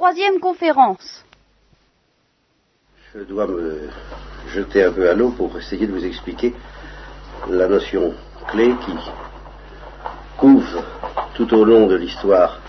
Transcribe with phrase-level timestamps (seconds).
[0.00, 1.26] troisième conférence.
[3.14, 3.90] Je dois me
[4.48, 6.54] jeter un peu à l'eau pour essayer de vous expliquer
[7.50, 8.14] la notion
[8.48, 8.94] clé qui
[10.38, 10.82] couvre
[11.34, 12.60] tout au long de l'histoire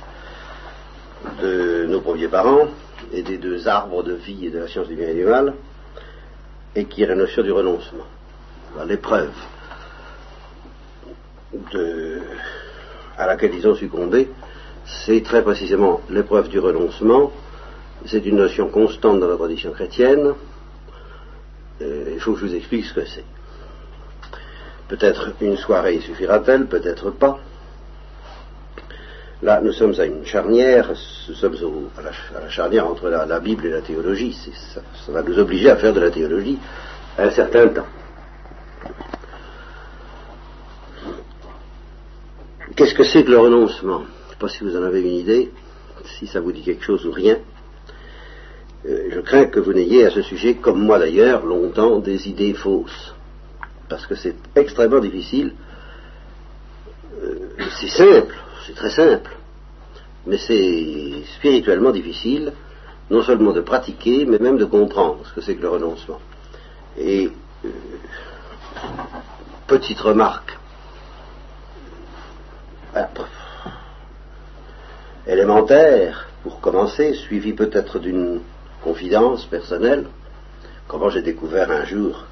[1.42, 2.68] de nos premiers parents
[3.14, 5.54] et des deux arbres de vie et de la science du bien et du mal,
[6.76, 8.08] et qui est la notion du renoncement.
[8.86, 9.32] L'épreuve
[13.18, 14.30] à laquelle ils ont succombé,
[14.92, 17.32] c'est très précisément l'épreuve du renoncement.
[18.06, 20.34] C'est une notion constante dans la tradition chrétienne.
[21.82, 23.24] Euh, il faut que je vous explique ce que c'est.
[24.88, 27.40] Peut-être une soirée suffira-t-elle, peut-être pas.
[29.42, 30.90] Là, nous sommes à une charnière,
[31.28, 34.34] nous sommes à, la, charnière entre la, Bible et la théologie.
[34.34, 36.60] Ça, ça, va nous obliger à faire de la théologie
[37.18, 37.88] un certain temps.
[42.76, 44.04] Qu'est-ce que c'est que le renoncement?
[44.42, 45.52] Pas si vous en avez une idée,
[46.18, 47.38] si ça vous dit quelque chose ou rien.
[48.88, 52.56] Euh, je crains que vous n'ayez à ce sujet, comme moi d'ailleurs, longtemps des idées
[52.56, 53.14] fausses.
[53.88, 55.54] Parce que c'est extrêmement difficile.
[57.22, 57.36] Euh,
[57.80, 59.30] c'est simple, c'est très simple.
[60.26, 62.54] Mais c'est spirituellement difficile,
[63.12, 66.20] non seulement de pratiquer, mais même de comprendre ce que c'est que le renoncement.
[66.98, 67.30] Et
[67.64, 67.70] euh,
[69.68, 70.58] petite remarque
[75.28, 78.42] élémentaire, pour commencer, suivi peut-être d'une
[78.84, 80.06] confidence personnelle,
[80.88, 82.26] comment j'ai découvert un jour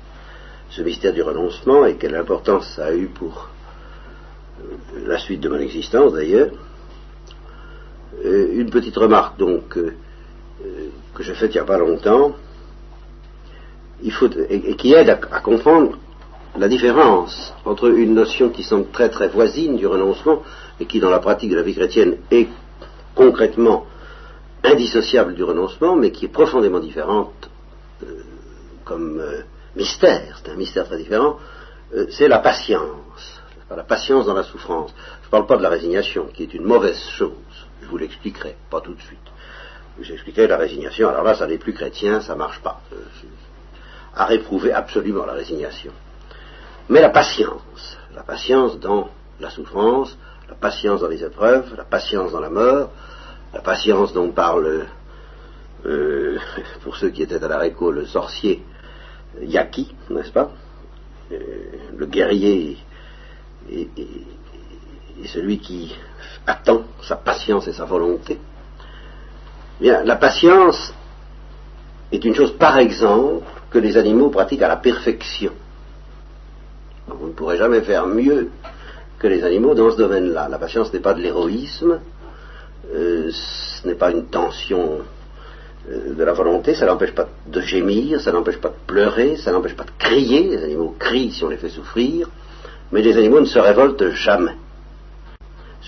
[0.69, 3.49] ce mystère du renoncement et quelle importance ça a eu pour
[4.61, 6.49] euh, la suite de mon existence d'ailleurs.
[8.23, 9.93] Euh, une petite remarque donc euh,
[11.15, 12.35] que j'ai faite il n'y a pas longtemps,
[14.01, 15.97] et, qui aide à comprendre
[16.57, 20.41] la différence entre une notion qui semble très très voisine du renoncement
[20.79, 22.47] et qui dans la pratique de la vie chrétienne est
[23.19, 23.85] concrètement
[24.63, 27.49] indissociable du renoncement, mais qui est profondément différente
[28.03, 28.23] euh,
[28.85, 29.41] comme euh,
[29.75, 31.37] mystère, c'est un mystère très différent,
[31.93, 34.93] euh, c'est la patience, la patience dans la souffrance.
[35.21, 38.55] Je ne parle pas de la résignation, qui est une mauvaise chose, je vous l'expliquerai,
[38.69, 39.19] pas tout de suite.
[39.99, 42.79] J'expliquerai la résignation, alors là ça n'est plus chrétien, ça ne marche pas.
[44.15, 45.91] à réprouver absolument la résignation.
[46.87, 50.17] Mais la patience, la patience dans la souffrance,
[50.49, 52.89] la patience dans les épreuves, la patience dans la mort,
[53.53, 54.85] la patience dont parle,
[55.85, 56.37] euh,
[56.83, 58.63] pour ceux qui étaient à la réco, le sorcier
[59.41, 60.51] Yaki, n'est-ce pas?
[61.31, 61.37] Euh,
[61.95, 62.77] Le guerrier
[63.71, 63.87] et,
[65.25, 65.93] celui qui
[66.47, 68.39] attend sa patience et sa volonté.
[69.79, 70.93] Bien, la patience
[72.11, 75.51] est une chose, par exemple, que les animaux pratiquent à la perfection.
[77.07, 78.49] Vous ne pourrez jamais faire mieux
[79.19, 80.47] que les animaux dans ce domaine-là.
[80.47, 81.99] La patience n'est pas de l'héroïsme,
[82.93, 84.99] euh, ce n'est pas une tension
[85.89, 89.51] euh, de la volonté, ça n'empêche pas de gémir, ça n'empêche pas de pleurer, ça
[89.51, 90.49] n'empêche pas de crier.
[90.49, 92.29] Les animaux crient si on les fait souffrir,
[92.91, 94.55] mais les animaux ne se révoltent jamais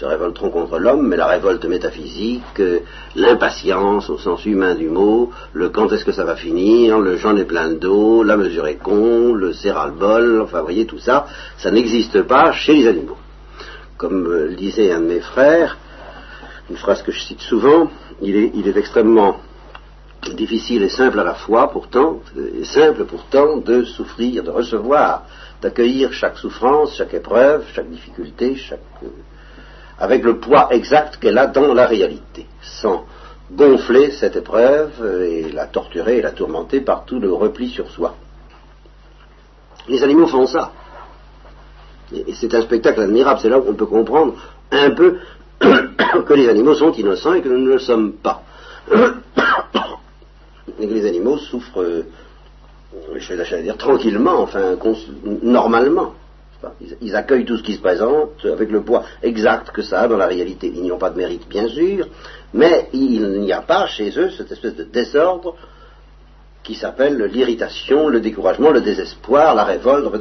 [0.01, 2.79] se révolteront contre l'homme, mais la révolte métaphysique, euh,
[3.15, 7.37] l'impatience au sens humain du mot, le quand est-ce que ça va finir, le j'en
[7.37, 10.97] ai plein d'eau, la mesure est con, le c'est le bol, enfin vous voyez tout
[10.97, 13.17] ça, ça n'existe pas chez les animaux.
[13.97, 15.77] Comme euh, disait un de mes frères,
[16.71, 17.89] une phrase que je cite souvent,
[18.21, 19.35] il est, extrêmement
[20.35, 22.21] difficile et simple à la fois pourtant,
[22.59, 25.23] et simple pourtant de souffrir, de recevoir,
[25.61, 29.07] d'accueillir chaque souffrance, chaque épreuve, chaque difficulté, euh,
[29.99, 33.03] avec le poids exact qu'elle a dans la réalité, sans
[33.51, 34.93] gonfler cette épreuve
[35.29, 38.15] et la torturer et la tourmenter par tout le repli sur soi.
[39.89, 40.71] Les animaux font ça.
[42.13, 44.35] Et c'est un spectacle admirable, c'est là qu'on peut comprendre
[44.71, 45.17] un peu
[46.25, 48.43] que les animaux sont innocents et que nous ne le sommes pas.
[50.79, 52.03] les animaux souffrent, euh,
[53.63, 54.75] dire tranquillement, enfin
[55.41, 56.13] normalement.
[57.01, 60.17] Ils, accueillent tout ce qui se présente avec le poids exact que ça a dans
[60.17, 60.71] la réalité.
[60.73, 62.07] Ils n'y ont pas de mérite, bien sûr,
[62.53, 65.55] mais il n'y a pas chez eux cette espèce de désordre
[66.63, 70.19] qui s'appelle l'irritation, le découragement, le désespoir, la révolte, enfin,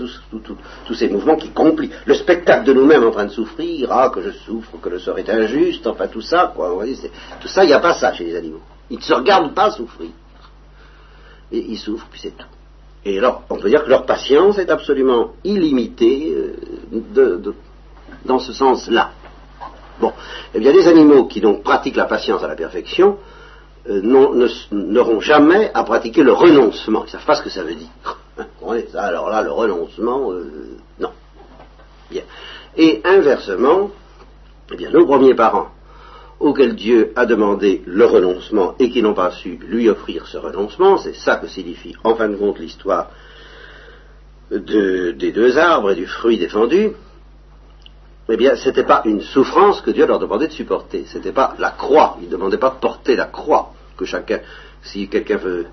[0.86, 1.92] tous ces mouvements qui compliquent.
[2.06, 5.18] Le spectacle de nous-mêmes en train de souffrir, ah, que je souffre, que le sort
[5.18, 6.74] est injuste, enfin tout ça, quoi.
[7.40, 8.62] tout ça, il n'y a pas ça chez les animaux.
[8.88, 10.10] Ils ne se regardent pas souffrir.
[11.52, 12.46] Et ils souffrent, puis c'est tout.
[13.04, 17.54] Et alors, on peut dire que leur patience est absolument illimitée euh,
[18.24, 19.10] dans ce sens-là.
[20.00, 20.12] Bon,
[20.54, 23.18] eh bien, les animaux qui donc pratiquent la patience à la perfection
[23.88, 24.02] euh,
[24.70, 27.02] n'auront jamais à pratiquer le renoncement.
[27.02, 28.18] Ils ne savent pas ce que ça veut dire.
[28.94, 31.10] alors là, le renoncement, euh, non.
[32.10, 32.22] Bien.
[32.76, 33.90] Et inversement,
[34.72, 35.70] eh nos premiers parents
[36.38, 40.96] auxquels Dieu a demandé le renoncement et qui n'ont pas su lui offrir ce renoncement,
[40.98, 43.10] c'est ça que signifie en fin de compte l'histoire
[44.50, 46.92] des deux arbres et du fruit défendu,
[48.30, 51.32] eh bien, ce n'était pas une souffrance que Dieu leur demandait de supporter, ce n'était
[51.32, 54.40] pas la croix, il ne demandait pas de porter la croix, que chacun,
[54.82, 55.66] si quelqu'un veut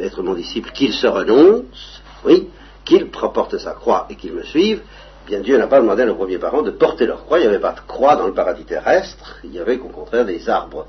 [0.00, 2.48] être mon disciple, qu'il se renonce, oui,
[2.84, 4.82] qu'il porte sa croix et qu'il me suive,
[5.26, 7.48] bien Dieu n'a pas demandé à nos premiers parents de porter leur croix, il n'y
[7.48, 10.86] avait pas de croix dans le paradis terrestre, il y avait au contraire des arbres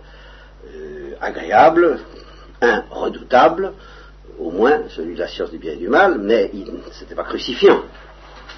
[0.75, 1.99] euh, agréables,
[2.61, 3.73] un redoutable,
[4.39, 6.51] au moins celui de la science du bien et du mal, mais
[6.91, 7.81] ce n'était pas crucifiant.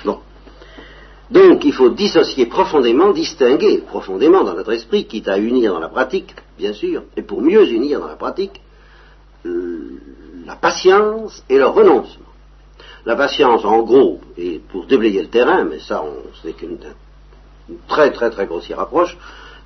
[0.03, 0.19] Bon.
[1.31, 5.89] Donc il faut dissocier profondément, distinguer profondément dans notre esprit, quitte à unir dans la
[5.89, 8.61] pratique, bien sûr, et pour mieux unir dans la pratique,
[9.45, 9.99] euh,
[10.45, 12.25] la patience et le renoncement.
[13.05, 16.03] La patience, en gros, et pour déblayer le terrain, mais ça,
[16.41, 16.77] c'est qu'une
[17.87, 19.15] très très très grossière approche,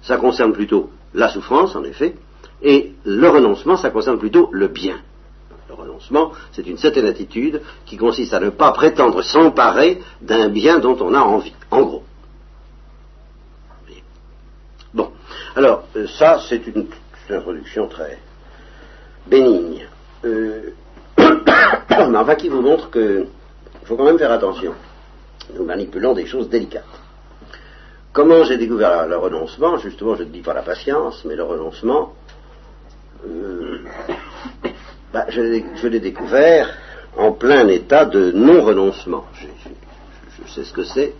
[0.01, 2.15] ça concerne plutôt la souffrance, en effet,
[2.61, 4.97] et le renoncement, ça concerne plutôt le bien.
[5.75, 10.97] Renoncement, c'est une certaine attitude qui consiste à ne pas prétendre s'emparer d'un bien dont
[10.99, 12.03] on a envie, en gros.
[14.93, 15.11] Bon,
[15.55, 16.87] alors, euh, ça, c'est une,
[17.29, 18.19] introduction très
[19.27, 19.87] bénigne.
[20.25, 20.73] Euh,
[21.17, 23.27] mais enfin qui vous montre qu'il
[23.85, 24.73] faut quand même faire attention.
[25.55, 26.83] Nous manipulons des choses délicates.
[28.11, 29.77] Comment j'ai découvert le renoncement?
[29.77, 32.13] Justement, je ne dis pas la patience, mais le renoncement,
[33.25, 33.79] euh,
[35.13, 36.75] bah, je, l'ai découvert
[37.15, 39.25] en plein état de non-renoncement.
[39.35, 41.13] Je, sais ce que c'est,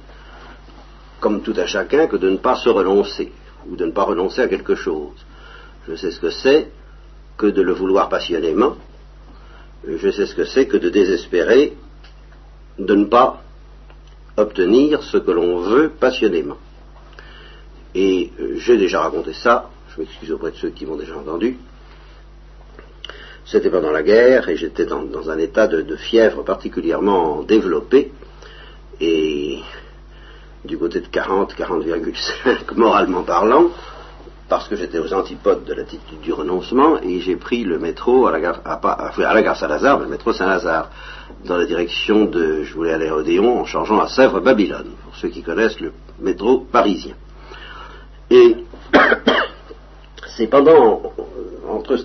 [1.20, 3.32] comme tout à chacun, que de ne pas se renoncer,
[3.70, 5.14] ou de ne pas renoncer à quelque chose.
[5.88, 6.72] Je sais ce que c'est
[7.38, 8.78] que de le vouloir passionnément,
[9.88, 11.74] je sais ce que c'est que de désespérer
[12.80, 13.44] de ne pas
[14.38, 16.58] obtenir ce que l'on veut passionnément.
[17.94, 21.60] Et euh, j'ai déjà raconté ça, je m'excuse auprès de ceux qui m'ont déjà entendu.
[23.46, 28.12] C'était pendant la guerre et j'étais dans, un état de, fièvre particulièrement développé
[29.02, 29.60] et
[30.64, 33.66] du côté de 40, 40,5 moralement parlant,
[34.48, 38.32] parce que j'étais aux antipodes de l'attitude du renoncement et j'ai pris le métro à
[38.32, 40.90] la gare, à, la gare Saint-Lazare, le métro Saint-Lazare,
[41.46, 45.28] dans la direction de, je voulais aller à Odéon en changeant à Sèvres-Babylone, pour ceux
[45.28, 45.92] qui connaissent le
[46.22, 47.16] métro parisien.
[48.30, 48.56] Et
[50.36, 51.14] c'est pendant,
[51.70, 51.98] entre,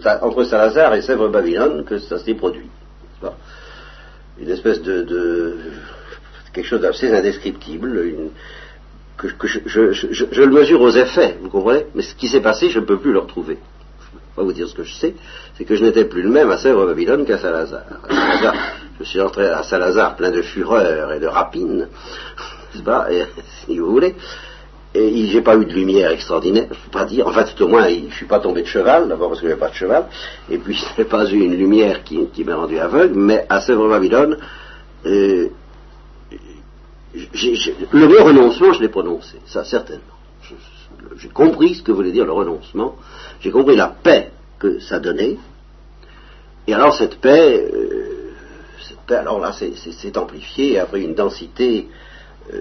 [0.45, 2.69] Saint-Lazare et Sèvres-Babylone que ça s'est produit.
[4.41, 5.57] Une espèce de,
[6.53, 8.31] quelque chose d'assez indescriptible,
[9.17, 11.87] que, je, le mesure aux effets, vous comprenez?
[11.95, 13.59] Mais ce qui s'est passé, je ne peux plus le retrouver.
[14.01, 15.15] Je ne peux pas vous dire ce que je sais,
[15.57, 17.85] c'est que je n'étais plus le même à Sèvres-Babylone qu'à Saint-Lazare.
[19.01, 21.89] Je suis entré à Saint-Lazare plein de fureur et de rapine,
[22.75, 23.09] n'est-ce pas?
[23.67, 24.15] Si vous voulez.
[24.95, 27.27] Et j'ai pas eu de lumière extraordinaire, peux pas dire.
[27.27, 29.51] En fait, tout au moins, je suis pas tombé de cheval, d'abord parce que je
[29.51, 30.07] n'avais pas de cheval,
[30.49, 34.39] et puis je n'ai pas eu une lumière qui, m'a rendu aveugle, mais à Sèvres-Babylone,
[35.05, 35.49] euh,
[37.93, 40.03] le mot renoncement, je l'ai prononcé, ça certainement.
[41.17, 42.97] J'ai compris ce que voulait dire le renoncement,
[43.41, 45.37] j'ai compris la paix que ça donnait,
[46.67, 48.33] et alors cette paix, euh,
[48.89, 51.89] cette paix alors là, c'est amplifié, après une densité,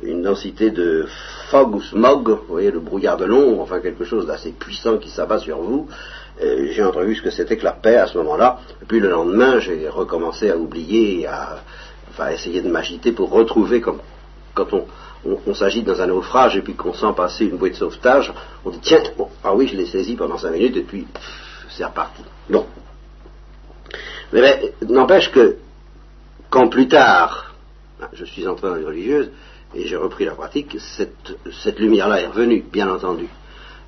[0.03, 1.07] une densité de
[1.49, 5.09] fog ou smog, vous voyez, le brouillard de l'ombre, enfin quelque chose d'assez puissant qui
[5.09, 5.87] s'abat sur vous.
[6.41, 9.09] Euh, j'ai entrevu ce que c'était que la paix à ce moment-là, et puis le
[9.09, 11.63] lendemain, j'ai recommencé à oublier, à,
[12.09, 13.99] enfin, essayer de m'agiter pour retrouver comme
[14.53, 18.33] quand on, s'agite dans un naufrage et puis qu'on sent passer une bouée de sauvetage,
[18.63, 19.01] on dit tiens,
[19.43, 21.07] ah oui, je l'ai saisi pendant cinq minutes et puis
[21.69, 22.23] c'est reparti.
[22.49, 22.65] Non.
[24.31, 25.57] Mais, n'empêche que
[26.49, 27.55] quand plus tard,
[28.13, 29.31] je suis entré dans les religieuses
[29.75, 33.27] et j'ai repris la pratique, cette, lumière-là est revenue, bien entendu.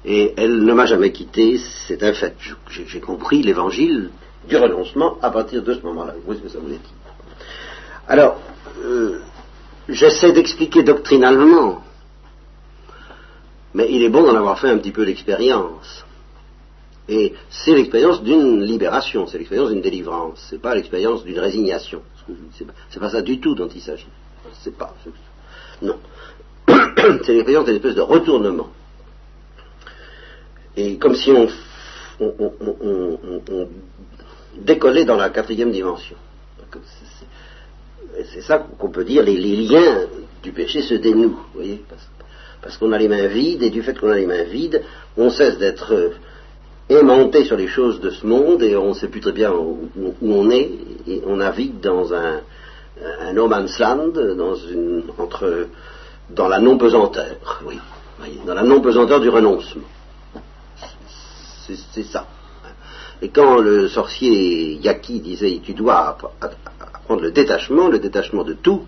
[0.05, 2.35] Et elle ne m'a jamais quitté, c'est un fait.
[2.69, 4.11] J'ai compris l'évangile
[4.47, 6.13] du renoncement à partir de ce moment-là.
[6.15, 6.79] Vous voyez ce que ça vous dit.
[8.07, 8.39] Alors,
[8.83, 9.19] euh,
[9.87, 11.83] j'essaie d'expliquer doctrinalement,
[13.73, 16.05] mais il est bon d'en avoir fait un petit peu l'expérience.
[17.07, 22.03] Et c'est l'expérience d'une libération, c'est l'expérience d'une délivrance, c'est pas l'expérience d'une résignation.
[22.91, 24.07] C'est pas ça du tout dont il s'agit.
[24.61, 24.93] C'est pas.
[25.81, 25.97] Non.
[26.67, 28.69] C'est l'expérience d'une espèce de retournement.
[30.75, 31.47] Et comme si on,
[34.57, 36.15] décollait dans la quatrième dimension
[38.33, 40.07] c'est ça qu'on peut dire, les, liens
[40.43, 41.39] du péché se dénouent,
[42.61, 44.81] parce, qu'on a les mains vides, et du fait qu'on a les mains vides,
[45.17, 46.09] on cesse d'être euh,
[46.89, 49.89] aimanté sur les choses de ce monde, et on ne sait plus très bien où,
[50.21, 50.69] on est,
[51.07, 52.41] et on navigue dans un,
[53.21, 55.67] un no man's land, dans, une, entre,
[56.29, 57.79] dans la non-pesanteur, oui,
[58.45, 59.83] dans la non-pesanteur du renoncement.
[61.93, 62.25] C'est ça.
[63.21, 68.85] Et quand le sorcier Yaki disait tu dois apprendre le détachement, le détachement de tout,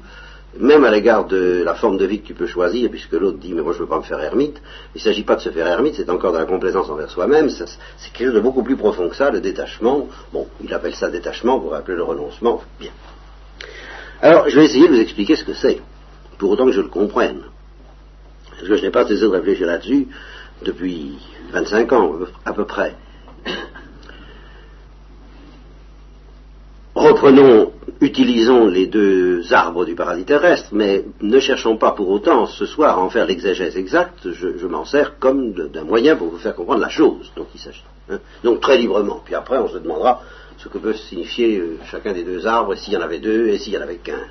[0.58, 3.54] même à l'égard de la forme de vie que tu peux choisir, puisque l'autre dit
[3.54, 4.62] mais moi je ne veux pas me faire ermite,
[4.96, 7.50] il ne s'agit pas de se faire ermite, c'est encore de la complaisance envers soi-même,
[7.50, 7.68] c'est
[8.14, 10.08] quelque chose de beaucoup plus profond que ça, le détachement.
[10.34, 12.92] Bon, il appelle ça détachement, pour appeler le renoncement, bien.
[14.22, 15.80] Alors, je vais essayer de vous expliquer ce que c'est,
[16.38, 17.42] pour autant que je le comprenne.
[18.52, 20.08] Parce que je n'ai pas cessé de réfléchir là-dessus
[20.64, 21.18] depuis
[21.52, 22.14] 25 ans,
[22.46, 22.96] à peu près.
[26.94, 32.66] Reprenons, utilisons les deux arbres du paradis terrestre, mais ne cherchons pas pour autant ce
[32.68, 36.54] soir à en faire l'exégèse exacte, je, m'en sers comme d'un moyen pour vous faire
[36.54, 37.84] comprendre la chose dont il s'agit.
[38.12, 38.20] Hein.
[38.44, 40.22] Donc très librement, puis après on se demandera
[40.62, 43.58] ce que peut signifier euh, chacun des deux arbres, s'il y en avait deux, et
[43.58, 44.28] s'il y en avait qu'un.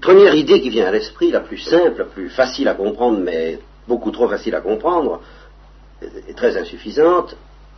[0.00, 3.58] première idée qui vient à l'esprit, la plus simple, la plus facile à comprendre, mais
[3.88, 5.20] beaucoup trop facile à comprendre,
[6.28, 7.36] et très insuffisante,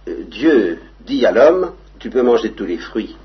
[0.09, 3.17] euh, Dieu dit à l'homme, tu peux manger tous les fruits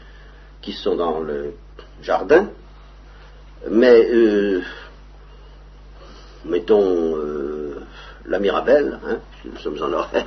[0.62, 1.54] qui sont dans le
[2.02, 2.50] jardin,
[3.70, 4.62] mais euh,
[6.46, 7.18] mettons
[8.26, 10.26] la mirabelle, hein, nous sommes en Orient,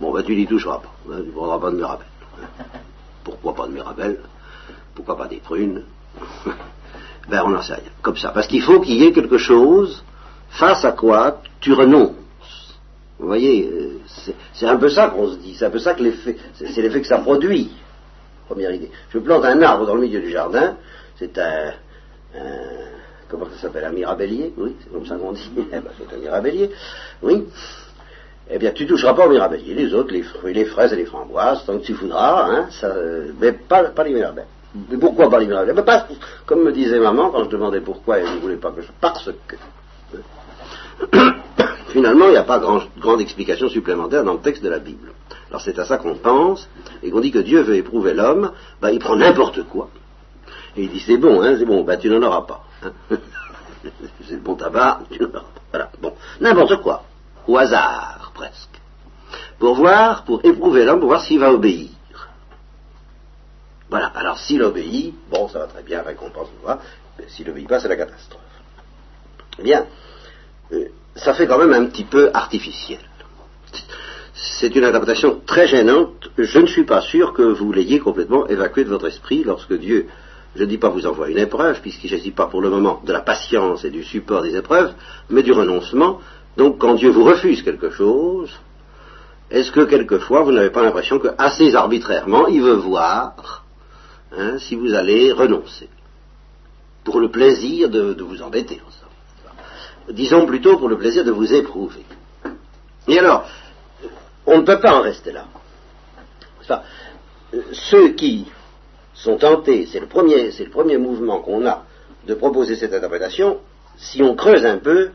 [0.00, 0.92] Bon, ben tu n'y toucheras pas.
[1.10, 2.06] Hein, tu ne prendras pas de mirabelle.
[3.24, 4.20] Pourquoi pas de mirabelle
[4.94, 5.82] Pourquoi pas des prunes
[7.28, 7.90] Ben on n'en sait rien.
[8.00, 8.30] Comme ça.
[8.30, 10.04] Parce qu'il faut qu'il y ait quelque chose
[10.50, 12.14] face à quoi tu renonces.
[13.18, 13.98] Vous voyez, euh,
[14.54, 15.54] c'est un peu ça qu'on se dit.
[15.58, 17.72] C'est un peu ça que l'effet, c'est l'effet que ça produit.
[18.46, 18.90] Première idée.
[19.10, 20.76] Je plante un arbre dans le milieu du jardin.
[21.18, 21.72] C'est un,
[23.28, 23.84] comment ça s'appelle?
[23.84, 24.54] Un mirabellier?
[24.56, 25.50] Oui, c'est comme ça qu'on dit.
[25.56, 26.70] Eh ben, c'est un mirabellier.
[27.22, 27.44] Oui
[28.50, 29.74] eh bien, tu toucheras pas au mirabellier.
[29.74, 32.94] Les autres, les fruits, les fraises et les framboises, tant que tu voudras, hein, ça,
[33.40, 34.46] mais pas, pas les mirabelles.
[34.90, 36.06] Mais pourquoi pas les mirabelles mais pas,
[36.46, 38.88] Comme me disait maman quand je demandais pourquoi elle ne voulait pas que je...
[39.00, 39.56] Parce que...
[41.88, 45.12] Finalement, il n'y a pas grand, grande explication supplémentaire dans le texte de la Bible.
[45.48, 46.68] Alors c'est à ça qu'on pense,
[47.02, 49.88] et qu'on dit que Dieu veut éprouver l'homme, ben, il prend n'importe quoi.
[50.76, 52.64] Et il dit c'est bon, hein, c'est bon, ben, tu n'en auras pas.
[52.84, 52.92] Hein.
[54.26, 55.62] c'est le bon tabac, tu n'en auras pas.
[55.70, 57.04] Voilà, bon, n'importe quoi,
[57.48, 58.80] au hasard presque,
[59.58, 61.88] pour voir, pour éprouver l'homme, pour voir s'il va obéir.
[63.90, 66.76] Voilà, alors s'il obéit, bon, ça va très bien, récompense, on
[67.26, 68.40] s'il n'obéit pas, c'est la catastrophe.
[69.58, 69.86] Eh bien,
[70.72, 73.00] euh, ça fait quand même un petit peu artificiel.
[74.34, 76.30] C'est une interprétation très gênante.
[76.38, 80.06] Je ne suis pas sûr que vous l'ayez complètement évacué de votre esprit lorsque Dieu,
[80.54, 83.02] je ne dis pas vous envoie une épreuve, puisqu'il ne s'agit pas pour le moment
[83.04, 84.92] de la patience et du support des épreuves,
[85.28, 86.20] mais du renoncement,
[86.58, 88.50] donc quand Dieu vous refuse quelque chose,
[89.48, 93.64] est-ce que quelquefois vous n'avez pas l'impression que assez arbitrairement il veut voir
[94.36, 95.88] hein, si vous allez renoncer?
[97.04, 98.82] Pour le plaisir de, vous embêter
[100.10, 102.04] Disons plutôt pour le plaisir de vous éprouver.
[103.06, 103.46] Et alors,
[104.44, 105.46] on ne peut pas en rester là.
[107.72, 108.46] ceux qui
[109.14, 111.84] sont tentés, c'est le premier, c'est le premier mouvement qu'on a
[112.26, 113.58] de proposer cette interprétation,
[113.96, 115.10] si on creuse un peu,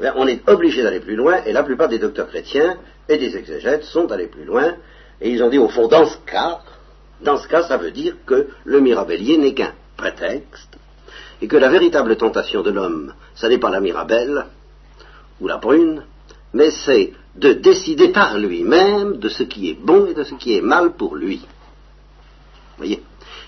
[0.00, 2.76] eh on est obligé d'aller plus loin, et la plupart des docteurs chrétiens
[3.08, 4.74] et des exégètes sont allés plus loin,
[5.20, 6.60] et ils ont dit au fond, dans ce cas,
[7.20, 10.78] dans ce cas, ça veut dire que le mirabellier n'est qu'un prétexte,
[11.40, 14.46] et que la véritable tentation de l'homme, ce n'est pas la mirabelle
[15.40, 16.04] ou la prune,
[16.52, 20.56] mais c'est de décider par lui-même de ce qui est bon et de ce qui
[20.56, 21.42] est mal pour lui.
[22.76, 23.02] Voyez?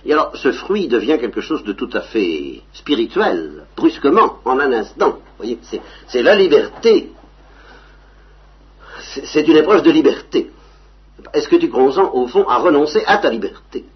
[0.04, 4.72] Et alors, ce fruit devient quelque chose de tout à fait spirituel, brusquement, en un
[4.72, 5.18] instant.
[5.40, 5.58] Voyez,
[6.06, 7.12] c'est la liberté.
[9.00, 10.50] C'est une épreuve de liberté.
[11.32, 13.86] Est-ce que tu consens, au fond, à renoncer à ta liberté?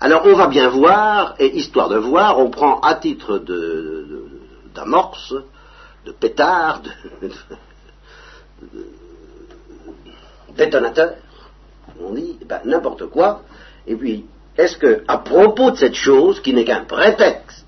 [0.00, 3.38] Alors, on va bien voir, et histoire de voir, on prend à titre
[4.74, 5.32] d'amorce,
[6.06, 7.30] de, pétard, de,
[10.56, 11.14] détonateur,
[12.00, 13.42] on dit, ben, n'importe quoi,
[13.86, 14.26] et puis,
[14.58, 17.61] est-ce que, à propos de cette chose, qui n'est qu'un prétexte,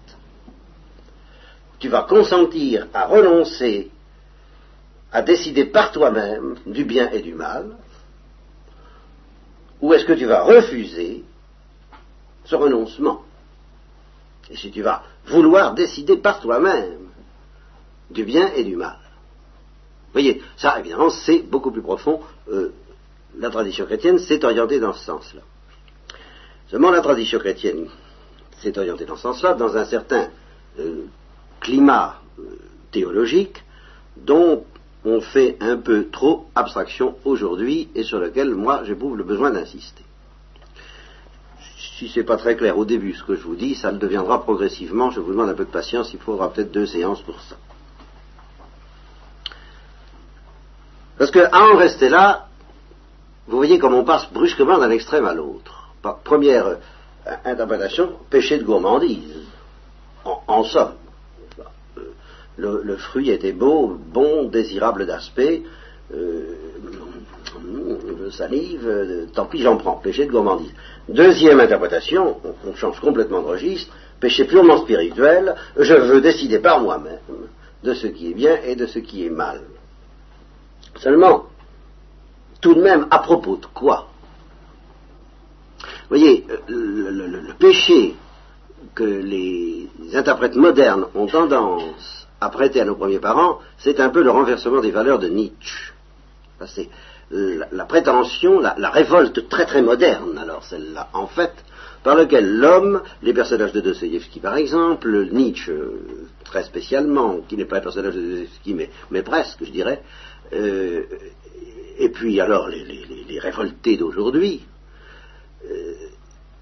[1.84, 3.90] tu vas consentir à renoncer
[5.12, 7.76] à décider par toi-même du bien et du mal,
[9.82, 11.22] ou est-ce que tu vas refuser
[12.46, 13.22] ce renoncement?
[14.48, 17.10] Et si tu vas vouloir décider par toi-même
[18.10, 18.96] du bien et du mal.
[20.06, 22.22] Vous voyez, ça évidemment c'est beaucoup plus profond.
[22.50, 22.72] Euh,
[23.38, 25.42] la tradition chrétienne s'est orientée dans ce sens-là.
[26.70, 27.88] Seulement la tradition chrétienne
[28.62, 30.30] s'est orientée dans ce sens-là, dans un certain
[30.78, 31.04] euh,
[31.64, 32.42] climat euh,
[32.92, 33.64] théologique
[34.16, 34.64] dont
[35.04, 40.04] on fait un peu trop abstraction aujourd'hui et sur lequel moi j'éprouve le besoin d'insister.
[41.98, 43.98] Si ce n'est pas très clair au début ce que je vous dis, ça le
[43.98, 45.10] deviendra progressivement.
[45.10, 47.56] Je vous demande un peu de patience, il faudra peut-être deux séances pour ça.
[51.18, 52.48] Parce qu'à en rester là,
[53.46, 55.90] vous voyez comme on passe brusquement d'un extrême à l'autre.
[56.24, 56.76] Première euh,
[57.44, 59.42] interprétation, péché de gourmandise,
[60.24, 60.94] en, somme.
[62.60, 65.62] Euh, le, fruit était beau, bon, désirable d'aspect,
[66.14, 66.54] euh,
[68.30, 70.72] salive, euh, tant pis j'en prends, péché de gourmandise.
[71.08, 77.18] Deuxième interprétation, on, change complètement de registre, péché purement spirituel, je veux décider par moi-même
[77.82, 79.60] de ce qui est bien et de ce qui est mal.
[80.96, 81.46] Seulement,
[82.60, 84.08] tout de même, à propos de quoi?
[85.80, 88.14] Vous voyez, euh, le, péché
[88.94, 94.22] que les interprètes modernes ont tendance à prêter à nos premiers parents, c'est un peu
[94.22, 95.94] le renversement des valeurs de Nietzsche.
[96.66, 96.88] C'est
[97.30, 101.52] la, prétention, la, révolte très très moderne, alors celle-là, en fait,
[102.02, 105.72] par lequel l'homme, les personnages de Dostoevsky par exemple, Nietzsche
[106.44, 108.76] très spécialement, qui n'est pas un personnage de Dostoevsky,
[109.10, 110.02] mais, presque, je dirais,
[110.52, 111.02] euh,
[111.98, 114.62] et puis alors les, révoltés d'aujourd'hui,
[115.70, 115.94] euh,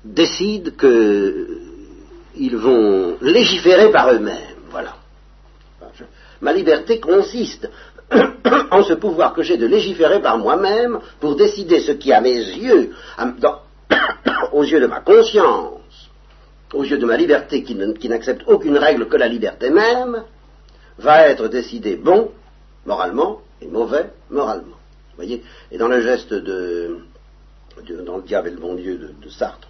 [0.05, 4.57] décident qu'ils vont légiférer par eux-mêmes.
[4.71, 4.97] Voilà.
[6.43, 7.71] Ma liberté consiste
[8.71, 12.35] en ce pouvoir que j'ai de légiférer par moi-même pour décider ce qui, à mes
[12.35, 12.91] yeux,
[14.53, 16.11] aux yeux de ma conscience,
[16.75, 20.25] aux yeux de ma liberté qui, n'accepte aucune règle que la liberté même,
[20.99, 22.33] va être décidé bon
[22.85, 24.77] moralement et mauvais moralement.
[25.17, 25.43] Voyez?
[25.71, 26.99] Et dans le geste de,
[28.05, 29.69] dans le diable et le bon Dieu de, Sartre,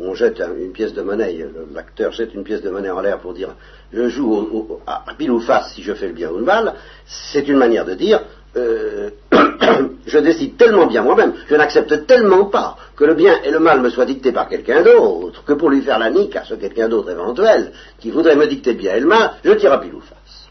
[0.00, 3.34] on jette une pièce de monnaie, l'acteur jette une pièce de monnaie en l'air pour
[3.34, 3.54] dire
[3.92, 6.74] je joue à pile ou face si je fais le bien ou le mal,
[7.06, 8.22] c'est une manière de dire
[8.56, 9.10] euh,
[10.06, 13.80] je décide tellement bien moi-même, je n'accepte tellement pas que le bien et le mal
[13.80, 16.88] me soient dictés par quelqu'un d'autre, que pour lui faire la nique à ce quelqu'un
[16.88, 20.00] d'autre éventuel, qui voudrait me dicter bien et le mal, je tire à pile ou
[20.00, 20.48] face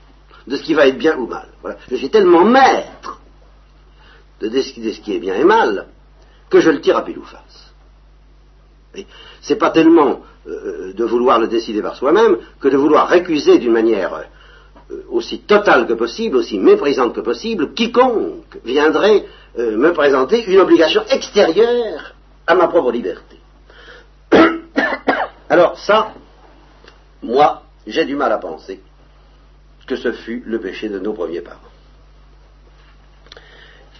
[0.47, 1.47] de ce qui va être bien ou mal.
[1.61, 1.77] Voilà.
[1.89, 3.21] Je suis tellement maître
[4.41, 5.87] de décider ce qui est bien et mal
[6.49, 7.68] que je le tire à pile ou face.
[9.41, 13.71] C'est pas tellement euh, de vouloir le décider par soi-même que de vouloir récuser d'une
[13.71, 14.13] manière
[14.91, 19.25] euh, aussi totale que possible, aussi méprisante que possible, quiconque viendrait
[19.57, 22.15] euh, me présenter une obligation extérieure
[22.47, 23.37] à ma propre liberté.
[25.49, 26.13] Alors ça,
[27.21, 28.79] moi, j'ai du mal à penser
[29.85, 31.59] que ce fut le péché de nos premiers parents.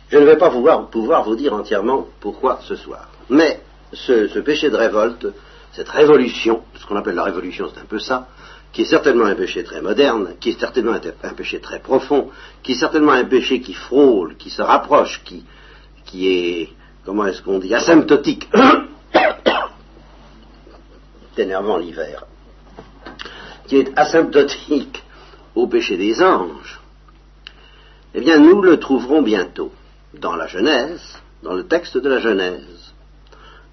[0.10, 3.62] Je ne vais pas pouvoir, pouvoir vous dire entièrement pourquoi ce soir, mais
[3.94, 5.28] ce, péché de révolte,
[5.72, 8.28] cette révolution, ce qu'on appelle la révolution, c'est un peu ça,
[8.72, 12.30] qui est certainement un péché très moderne, qui est certainement un, péché très profond,
[12.62, 16.70] qui est certainement un péché qui frôle, qui se rapproche, qui, est,
[17.06, 18.48] comment est-ce qu'on dit, asymptotique.
[21.40, 22.26] énervant l'hiver.
[23.68, 25.02] Qui est asymptotique
[25.56, 26.80] au péché des anges.
[28.14, 29.72] Eh bien, nous le trouverons bientôt
[30.14, 32.79] dans la Genèse, dans le texte de la Genèse.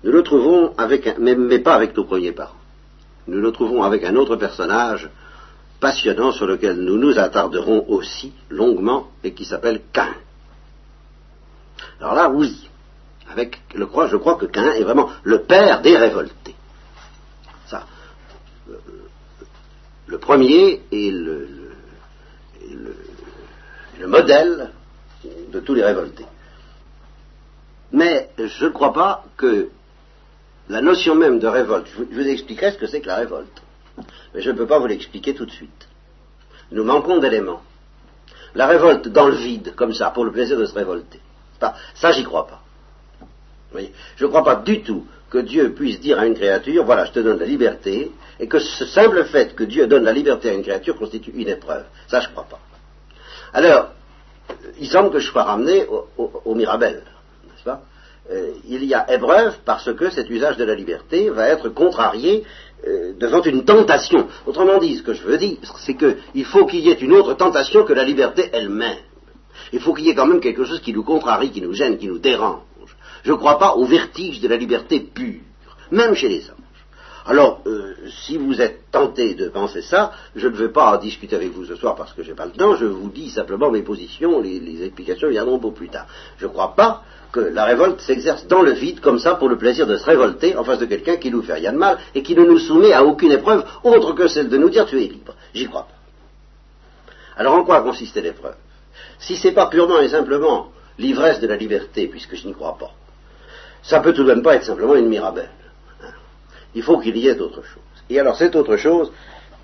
[0.04, 2.56] Nous le trouvons avec, mais pas avec nos premiers parents
[3.26, 5.08] nous le trouvons avec un autre personnage
[5.80, 10.14] passionnant sur lequel nous nous attarderons aussi longuement et qui s'appelle Cain.
[12.00, 12.68] Alors là, oui,
[13.30, 16.54] avec le croix, je crois que Cain est vraiment le père des révoltés.
[17.66, 17.84] Ça,
[20.06, 21.48] le, premier est le,
[23.98, 24.70] le, modèle
[25.52, 26.26] de tous les révoltés.
[27.92, 29.70] Mais je ne crois pas que
[30.68, 33.62] la notion même de révolte, je vous, expliquerai ce que c'est que la révolte,
[34.34, 35.88] mais je ne peux pas vous l'expliquer tout de suite.
[36.72, 37.62] Nous manquons d'éléments.
[38.54, 41.20] La révolte dans le vide, comme ça, pour le plaisir de se révolter,
[41.94, 42.62] ça j'y crois pas.
[43.74, 47.12] je ne crois pas du tout que Dieu puisse dire à une créature, voilà, je
[47.12, 50.52] te donne la liberté, et que ce simple fait que Dieu donne la liberté à
[50.52, 51.84] une créature constitue une épreuve.
[52.08, 52.60] Ça, je ne crois pas.
[53.52, 53.90] Alors,
[54.78, 57.02] il semble que je sois ramené au, au Mirabel,
[58.30, 62.44] euh, il y a épreuve parce que cet usage de la liberté va être contrarié
[62.86, 64.26] euh, devant une tentation.
[64.46, 67.34] Autrement dit, ce que je veux dire, c'est qu'il faut qu'il y ait une autre
[67.34, 68.98] tentation que la liberté elle-même.
[69.72, 71.98] Il faut qu'il y ait quand même quelque chose qui nous contrarie, qui nous gêne,
[71.98, 72.60] qui nous dérange.
[73.22, 75.40] Je ne crois pas au vertige de la liberté pure,
[75.90, 76.65] même chez les hommes.
[77.28, 81.50] Alors, euh, si vous êtes tenté de penser ça, je ne veux pas discuter avec
[81.50, 83.82] vous ce soir parce que je n'ai pas le temps, je vous dis simplement mes
[83.82, 86.06] positions, les, explications viendront pour plus tard.
[86.38, 89.58] Je ne crois pas que la révolte s'exerce dans le vide comme ça pour le
[89.58, 92.22] plaisir de se révolter en face de quelqu'un qui nous fait rien de mal et
[92.22, 95.08] qui ne nous soumet à aucune épreuve autre que celle de nous dire tu es
[95.08, 95.34] libre.
[95.52, 97.12] J'y crois pas.
[97.36, 98.54] Alors en quoi consistait l'épreuve?
[99.18, 102.92] Si c'est pas purement et simplement l'ivresse de la liberté, puisque je n'y crois pas,
[103.82, 105.50] ça peut tout de même pas être simplement une mirabelle.
[106.76, 107.82] Il faut qu'il y ait autre chose.
[108.10, 109.10] Et alors cette autre chose,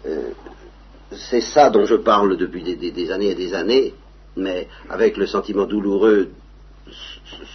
[0.06, 0.30] euh,
[1.12, 3.94] c'est ça dont je parle depuis des, années et des années,
[4.34, 6.30] mais avec le sentiment douloureux,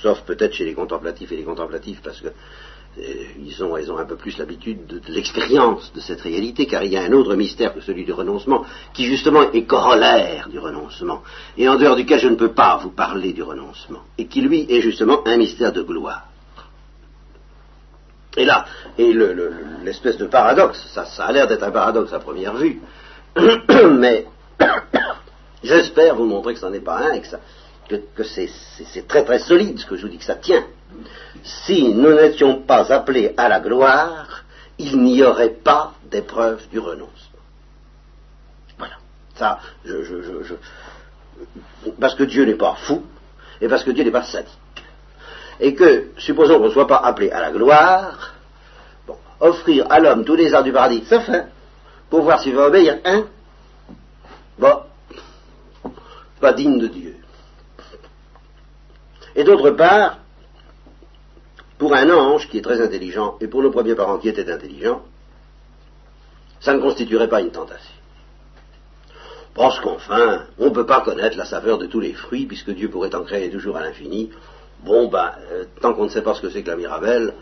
[0.03, 4.15] sauf peut-être chez les contemplatifs et les contemplatifs, parce que euh, ils, ont, un peu
[4.15, 7.81] plus l'habitude de, l'expérience de cette réalité, car il y a un autre mystère que
[7.81, 11.23] celui du renoncement, qui justement est corollaire du renoncement,
[11.57, 14.67] et en dehors duquel je ne peux pas vous parler du renoncement, et qui lui
[14.69, 16.27] est justement un mystère de gloire.
[18.37, 18.65] Et là,
[18.97, 19.13] et
[19.83, 22.79] l'espèce de paradoxe, ça, ça a l'air d'être un paradoxe à première vue,
[23.91, 24.25] mais
[25.63, 27.21] j'espère vous montrer que ce n'en est pas un, et
[27.89, 30.63] que, que c'est très très solide ce que je vous dis, que ça tient
[31.43, 34.43] si nous n'étions pas appelés à la gloire,
[34.77, 37.39] il n'y aurait pas d'épreuve du renoncement.
[38.77, 38.95] Voilà.
[39.35, 40.55] Ça, je,
[41.99, 43.03] parce que Dieu n'est pas fou,
[43.61, 44.57] et parce que Dieu n'est pas sadique.
[45.59, 48.35] Et que, supposons qu'on ne soit pas appelé à la gloire,
[49.07, 51.47] bon, offrir à l'homme tous les arts du paradis, ça fait,
[52.09, 53.25] pour voir s'il va obéir, hein
[54.59, 54.81] Bon,
[56.39, 57.15] pas digne de Dieu.
[59.35, 60.17] Et d'autre part,
[61.77, 65.03] pour un ange qui est très intelligent et pour nos premiers parents qui étaient intelligents,
[66.59, 67.93] ça ne constituerait pas une tentation.
[69.53, 72.89] Parce qu'enfin, on ne peut pas connaître la saveur de tous les fruits, puisque Dieu
[72.89, 74.31] pourrait en créer toujours à l'infini.
[74.83, 77.33] Bon, ben, euh, tant qu'on ne sait pas ce que c'est que la mirabelle,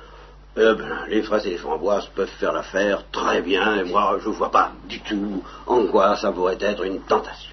[0.58, 4.30] eh ben, les fraises et les framboises peuvent faire l'affaire très bien, et moi, je
[4.30, 7.52] ne vois pas du tout en quoi ça pourrait être une tentation.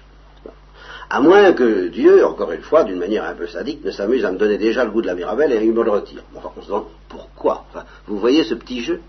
[1.09, 4.31] À moins que Dieu, encore une fois, d'une manière un peu sadique, ne s'amuse à
[4.31, 6.23] me donner déjà le goût de la mirabelle et il me le retire.
[6.35, 7.65] Enfin, on se demande pourquoi.
[8.07, 9.01] vous voyez ce petit jeu?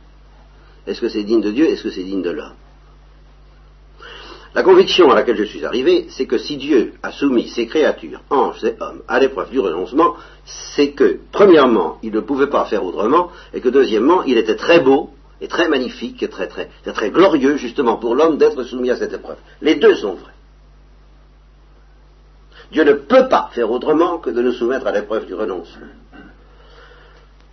[0.87, 1.67] Est-ce que c'est digne de Dieu?
[1.67, 2.53] Est-ce que c'est digne de l'homme?
[4.55, 8.21] La conviction à laquelle je suis arrivé, c'est que si Dieu a soumis ses créatures,
[8.31, 10.15] anges et hommes, à l'épreuve du renoncement,
[10.45, 14.79] c'est que, premièrement, il ne pouvait pas faire autrement, et que, deuxièmement, il était très
[14.79, 18.97] beau et très magnifique et très, très, très glorieux, justement, pour l'homme d'être soumis à
[18.97, 19.39] cette épreuve.
[19.61, 20.33] Les deux sont vrais.
[22.71, 25.87] Dieu ne peut pas faire autrement que de nous soumettre à l'épreuve du renoncement.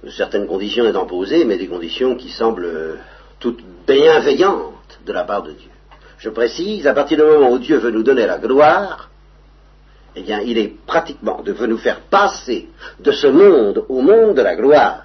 [0.07, 2.99] Certaines conditions étant posées, mais des conditions qui semblent
[3.39, 5.69] toutes bienveillantes de la part de Dieu.
[6.21, 9.09] Je précise, à partir du moment où Dieu veut nous donner la gloire,
[10.15, 14.41] eh bien, il est pratiquement, de nous faire passer de ce monde au monde de
[14.43, 15.01] la gloire.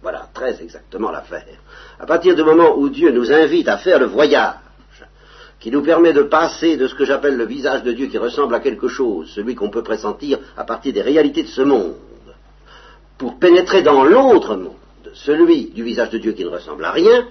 [0.00, 1.44] Voilà très exactement l'affaire.
[2.00, 4.54] À partir du moment où Dieu nous invite à faire le voyage,
[5.60, 8.54] qui nous permet de passer de ce que j'appelle le visage de Dieu qui ressemble
[8.54, 11.96] à quelque chose, celui qu'on peut pressentir à partir des réalités de ce monde,
[13.18, 14.72] pour pénétrer dans l'autre monde,
[15.12, 17.26] celui du visage de Dieu qui ne ressemble à rien,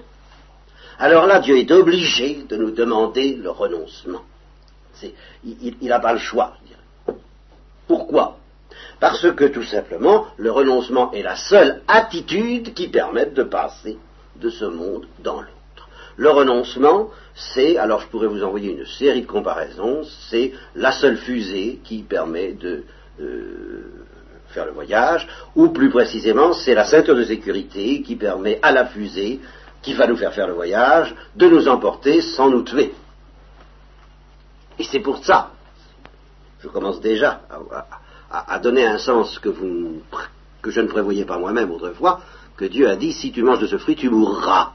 [1.04, 4.22] alors là, Dieu est obligé de nous demander le renoncement.
[5.44, 6.54] il n'a pas le choix.
[7.88, 8.38] Pourquoi?
[9.02, 13.98] Parce que tout simplement, le renoncement est la seule attitude qui permette de passer
[14.38, 15.90] de ce monde dans l'autre.
[16.16, 21.18] Le renoncement, c'est, alors je pourrais vous envoyer une série de comparaisons, c'est la seule
[21.18, 22.86] fusée qui permet de
[23.20, 23.92] euh,
[24.52, 28.86] faire le voyage, ou plus précisément, c'est la ceinture de sécurité qui permet à la
[28.86, 29.42] fusée
[29.84, 32.94] qui va nous faire faire le voyage de nous emporter sans nous tuer.
[34.80, 35.52] Et c'est pour ça,
[36.62, 37.42] je commence déjà
[38.32, 39.50] à, donner un sens que,
[40.62, 42.22] que je ne prévoyais pas moi-même autrefois,
[42.58, 44.72] que Dieu a dit, si tu manges de ce fruit, tu mourras.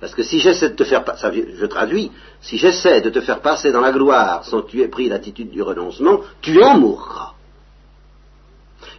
[0.00, 3.72] Parce que si j'essaie de te faire, je traduis, si j'essaie de te faire passer
[3.72, 7.33] dans la gloire sans que tu aies pris l'attitude du renoncement, tu en mourras.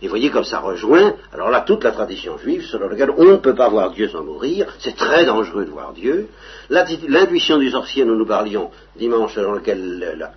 [0.01, 3.35] Et voyez comme ça rejoint, alors là, toute la tradition juive selon laquelle on ne
[3.37, 6.27] peut pas voir Dieu sans mourir, c'est très dangereux de voir Dieu.
[6.69, 10.29] L'intuition du sorcier dont nous parlions dimanche, selon lequel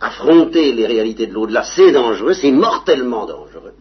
[0.00, 3.74] affronter les réalités de l'au-delà, c'est dangereux, c'est mortellement dangereux.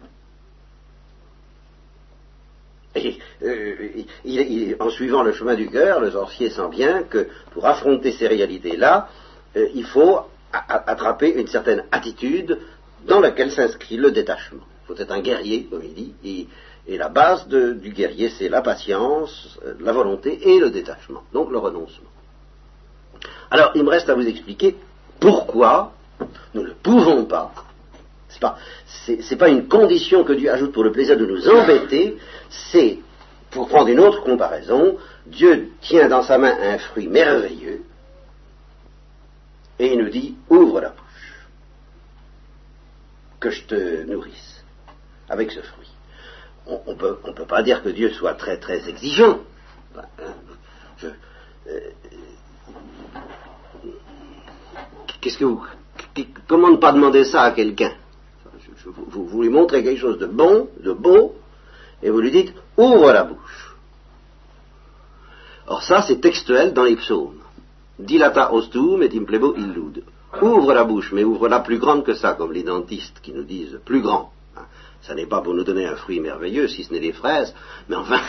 [2.94, 8.12] Et, euh, en suivant le chemin du cœur, le sorcier sent bien que pour affronter
[8.12, 9.08] ces réalités-là,
[9.56, 10.20] euh, il faut
[10.52, 12.60] attraper une certaine attitude
[13.08, 14.64] dans laquelle s'inscrit le détachement.
[14.84, 16.48] Il faut être un guerrier, comme il dit,
[16.88, 21.52] et, la base du guerrier, c'est la patience, euh, la volonté et le détachement, donc
[21.52, 22.10] le renoncement.
[23.50, 24.76] Alors, il me reste à vous expliquer
[25.20, 25.94] pourquoi
[26.54, 27.54] nous ne pouvons pas
[28.86, 32.18] ce n'est pas une condition que Dieu ajoute pour le plaisir de nous embêter,
[32.50, 33.00] c'est,
[33.50, 37.84] pour prendre une autre comparaison, Dieu tient dans sa main un fruit merveilleux
[39.80, 41.48] et il nous dit ouvre la bouche,
[43.40, 44.51] que je te nourrisse
[45.32, 45.90] avec ce fruit.
[46.68, 49.40] On ne peut, pas dire que Dieu soit très très exigeant.
[49.98, 50.04] Hein,
[51.68, 51.80] euh,
[56.48, 57.94] comment ne pas demander ça à quelqu'un?
[58.86, 61.36] Vous, lui montrez quelque chose de bon, de beau,
[62.04, 63.76] et vous lui dites ouvre la bouche.
[65.68, 67.40] Or ça, c'est textuel dans les psaumes.
[67.98, 70.04] Dilata ostum et implebo illud.
[70.42, 73.80] ouvre la bouche, mais ouvre-la plus grande que ça, comme les dentistes qui nous disent
[73.86, 74.32] plus grand.
[75.02, 77.54] Ça n'est pas pour nous donner un fruit merveilleux, si ce n'est des fraises,
[77.90, 78.22] mais enfin.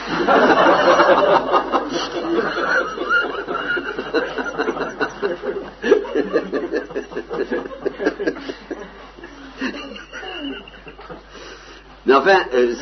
[12.06, 12.74] mais enfin, euh,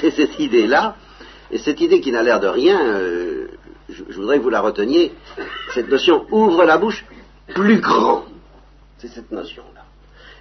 [0.00, 0.96] c'est cette idée-là,
[1.50, 3.48] et cette idée qui n'a l'air de rien, euh,
[3.88, 5.12] je, voudrais que vous la reteniez,
[5.74, 7.04] cette notion ouvre la bouche
[7.48, 8.24] plus grand.
[8.98, 9.77] C'est cette notion-là.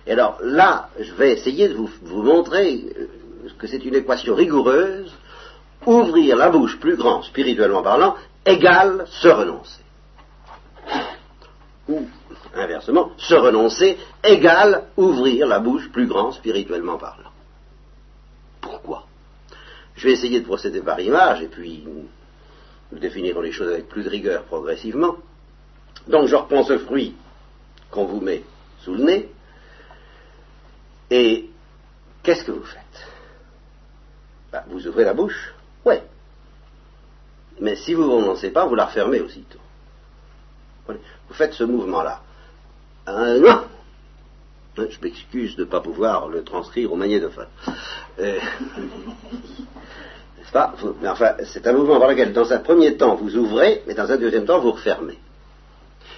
[0.07, 1.89] Et alors là, je vais essayer de vous,
[2.23, 5.13] montrer euh, que c'est une équation rigoureuse.
[5.85, 8.15] Ouvrir la bouche plus grand, spirituellement parlant,
[8.45, 9.81] égale se renoncer.
[11.87, 12.07] Ou,
[12.55, 17.31] inversement, se renoncer égale ouvrir la bouche plus grand, spirituellement parlant.
[18.59, 19.05] Pourquoi?
[19.95, 21.85] Je vais essayer de procéder par image, et puis
[22.91, 25.15] nous définirons les choses avec plus de rigueur progressivement.
[26.07, 27.15] Donc je reprends ce fruit
[27.91, 28.43] qu'on vous met
[28.83, 29.29] sous le nez,
[31.09, 31.49] et
[32.23, 33.07] qu'est-ce que vous faites?
[34.51, 35.53] Ben, Vous ouvrez la bouche
[35.85, 36.03] Ouais.
[37.59, 39.59] Mais si vous ne renoncez pas, vous la refermez aussitôt.
[40.87, 42.21] Vous faites ce mouvement-là.
[43.07, 43.65] Non
[44.77, 47.47] Je m'excuse de ne pas pouvoir le transcrire au magnétophone.
[48.19, 48.39] Euh,
[50.37, 50.73] n'est-ce pas?
[51.01, 54.09] Mais enfin, c'est un mouvement par lequel, dans un premier temps, vous ouvrez, mais dans
[54.11, 55.17] un deuxième temps, vous refermez.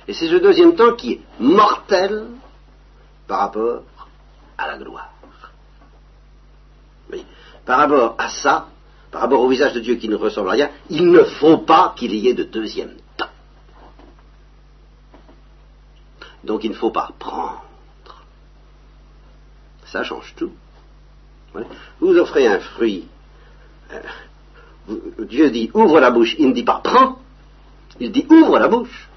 [0.08, 2.25] Et c'est ce deuxième temps qui est mortel
[3.28, 3.84] par rapport
[4.60, 5.10] à la gloire.
[7.12, 7.26] Oui.
[7.65, 8.67] Par rapport à ça,
[9.12, 11.93] par rapport au visage de Dieu qui ne ressemble à rien, il ne faut pas
[11.95, 13.30] qu'il y ait de deuxième temps.
[16.43, 17.63] Donc il ne faut pas prendre.
[19.86, 20.52] Ça change tout.
[22.00, 23.08] Vous offrez un fruit.
[23.91, 24.02] Euh,
[25.26, 27.17] Dieu dit ouvre la bouche, il ne dit pas prends.
[28.00, 29.10] Il dit ouvre la bouche.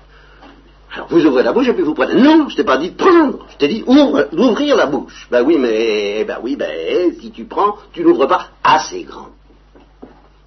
[0.95, 2.21] Alors vous ouvrez la bouche et puis vous prenez.
[2.21, 5.27] Non, je t'ai pas dit de prendre, je t'ai dit d'ouvrir la bouche.
[5.31, 9.31] Ben oui, mais ben oui, ben si tu prends, tu n'ouvres pas assez grand.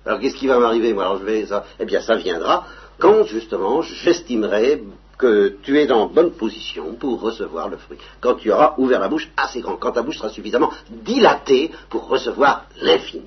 [0.06, 1.06] Alors qu'est-ce qui va m'arriver moi?
[1.06, 1.48] Alors je vais.
[1.80, 2.66] Eh bien, ça viendra
[3.00, 4.84] quand justement j'estimerai
[5.18, 7.98] que tu es en bonne position pour recevoir le fruit.
[8.20, 12.08] Quand tu auras ouvert la bouche assez grand, quand ta bouche sera suffisamment dilatée pour
[12.08, 13.26] recevoir l'infini.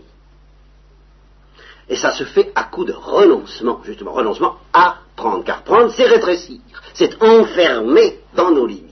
[1.88, 6.06] Et ça se fait à coup de renoncement, justement, renoncement à prendre, car prendre, c'est
[6.06, 6.60] rétrécir,
[6.94, 8.86] c'est enfermer dans nos limites.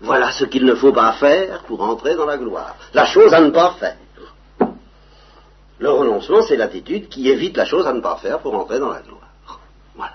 [0.00, 3.40] Voilà ce qu'il ne faut pas faire pour entrer dans la gloire, la chose à
[3.40, 3.96] ne pas faire.
[5.80, 8.88] Le renoncement, c'est l'attitude qui évite la chose à ne pas faire pour entrer dans
[8.88, 9.30] la gloire.
[9.94, 10.14] Voilà.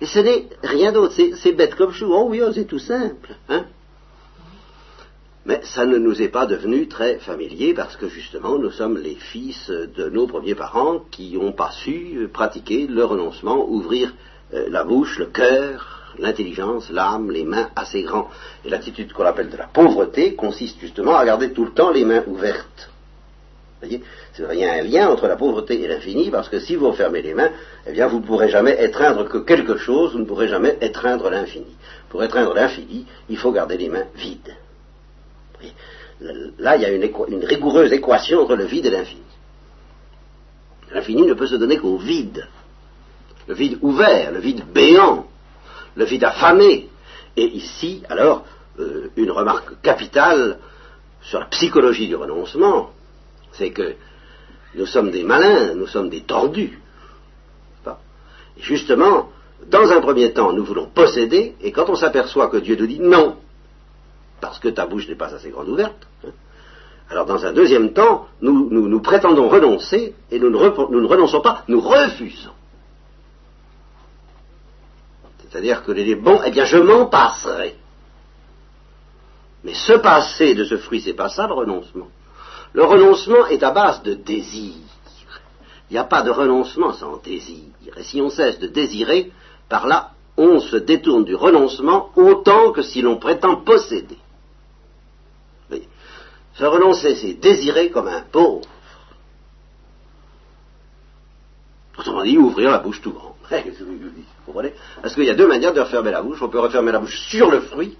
[0.00, 2.12] Et ce n'est rien d'autre, c'est bête comme chou.
[2.12, 3.34] Oh oui, oh, c'est tout simple.
[3.48, 3.64] Hein
[5.46, 9.14] mais ça ne nous est pas devenu très familier parce que justement nous sommes les
[9.14, 14.12] fils de nos premiers parents qui n'ont pas su pratiquer le renoncement, ouvrir
[14.54, 18.30] euh, la bouche, le cœur, l'intelligence, l'âme, les mains assez grands.
[18.64, 22.04] Et l'attitude qu'on appelle de la pauvreté consiste justement à garder tout le temps les
[22.04, 22.90] mains ouvertes.
[23.82, 24.02] Vous voyez
[24.50, 27.20] Il y a un lien entre la pauvreté et l'infini parce que si vous fermez
[27.20, 27.50] les mains,
[27.86, 31.28] eh bien vous ne pourrez jamais étreindre que quelque chose, vous ne pourrez jamais étreindre
[31.28, 31.76] l'infini.
[32.08, 34.54] Pour étreindre l'infini, il faut garder les mains vides.
[36.58, 39.22] Là, il y a une, rigoureuse équation entre le vide et l'infini.
[40.92, 42.46] L'infini ne peut se donner qu'au vide.
[43.46, 45.26] Le vide ouvert, le vide béant,
[45.96, 46.88] le vide affamé.
[47.36, 48.44] Et ici, alors,
[48.78, 50.58] euh, une remarque capitale
[51.20, 52.90] sur la psychologie du renoncement,
[53.52, 53.94] c'est que
[54.74, 56.78] nous sommes des malins, nous sommes des tordus.
[58.56, 59.30] Justement,
[59.66, 63.00] dans un premier temps, nous voulons posséder, et quand on s'aperçoit que Dieu nous dit
[63.00, 63.36] non,
[64.44, 66.06] parce que ta bouche n'est pas assez grande ouverte.
[66.22, 66.28] Hein.
[67.08, 72.50] Alors dans un deuxième temps, nous, prétendons renoncer et nous ne, renonçons pas, nous refusons.
[75.38, 77.74] C'est-à-dire que les bon, eh bien je m'en passerai.
[79.62, 82.08] Mais se passer de ce fruit, c'est pas ça le renoncement.
[82.74, 84.74] Le renoncement est à base de désir.
[85.88, 87.64] Il n'y a pas de renoncement sans désir.
[87.96, 89.32] Et si on cesse de désirer,
[89.70, 94.18] par là, on se détourne du renoncement autant que si l'on prétend posséder.
[96.54, 98.66] Se renoncer, c'est désirer comme un pauvre.
[101.98, 103.36] Autrement dit, ouvrir la bouche tout grand.
[103.50, 104.72] Vous comprenez?
[105.02, 106.42] Parce qu'il y a deux manières de refermer la bouche.
[106.42, 107.96] On peut refermer la bouche sur le fruit,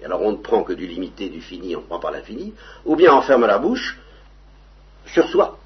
[0.00, 2.54] et alors on ne prend que du limité, du fini, on ne prend pas l'infini,
[2.84, 3.98] ou bien on ferme la bouche
[5.06, 5.58] sur soi.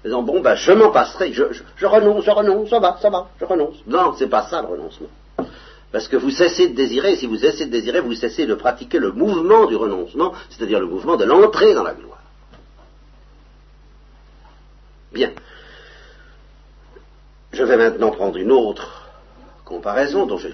[0.00, 1.42] En disant, bon, ben, je m'en passerai, je,
[1.84, 3.76] renonce, je renonce, ça va, ça va, je renonce.
[3.86, 5.08] Non, c'est pas ça le renoncement.
[5.90, 8.54] Parce que vous cessez de désirer, et si vous cessez de désirer, vous cessez de
[8.54, 12.22] pratiquer le mouvement du renoncement, c'est-à-dire le mouvement de l'entrée dans la gloire.
[15.12, 15.32] Bien.
[17.52, 19.08] Je vais maintenant prendre une autre
[19.64, 20.52] comparaison dont j'ai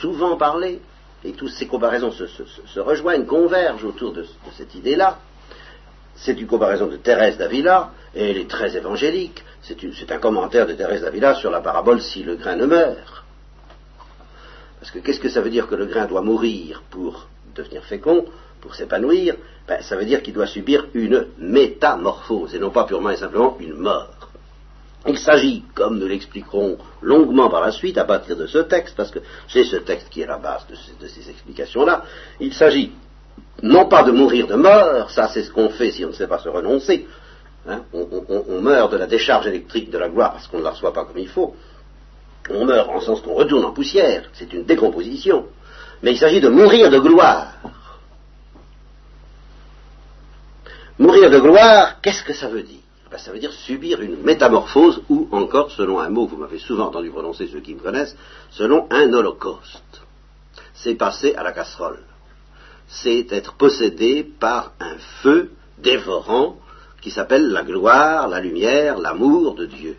[0.00, 0.80] souvent parlé,
[1.22, 4.24] et toutes ces comparaisons se, rejoignent, convergent autour de,
[4.56, 5.18] cette idée-là.
[6.14, 9.44] C'est une comparaison de Thérèse d'Avila, et elle est très évangélique.
[9.60, 13.25] C'est un commentaire de Thérèse d'Avila sur la parabole si le grain ne meurt.
[14.80, 18.26] Parce que qu'est-ce que ça veut dire que le grain doit mourir pour devenir fécond,
[18.60, 19.36] pour s'épanouir?
[19.66, 23.56] Ben, Ça veut dire qu'il doit subir une métamorphose, et non pas purement et simplement
[23.60, 24.10] une mort.
[25.08, 29.10] Il s'agit, comme nous l'expliquerons longuement par la suite, à partir de ce texte, parce
[29.10, 32.02] que c'est ce texte qui est la base de ces, explications-là,
[32.40, 32.92] il s'agit
[33.62, 36.26] non pas de mourir de mort, ça c'est ce qu'on fait si on ne sait
[36.26, 37.06] pas se renoncer,
[37.68, 37.82] hein.
[37.92, 41.04] on, meurt de la décharge électrique de la gloire parce qu'on ne la reçoit pas
[41.04, 41.54] comme il faut,
[42.50, 45.46] on meurt en sens qu'on retourne en poussière, c'est une décomposition,
[46.02, 47.52] mais il s'agit de mourir de gloire.
[50.98, 52.80] Mourir de gloire, qu'est-ce que ça veut dire?
[53.10, 56.58] Ben, ça veut dire subir une métamorphose ou encore, selon un mot que vous m'avez
[56.58, 58.16] souvent entendu prononcer ceux qui me connaissent,
[58.50, 60.02] selon un holocauste.
[60.74, 62.00] C'est passer à la casserole.
[62.88, 66.56] C'est être possédé par un feu dévorant
[67.00, 69.96] qui s'appelle la gloire, la lumière, l'amour de Dieu.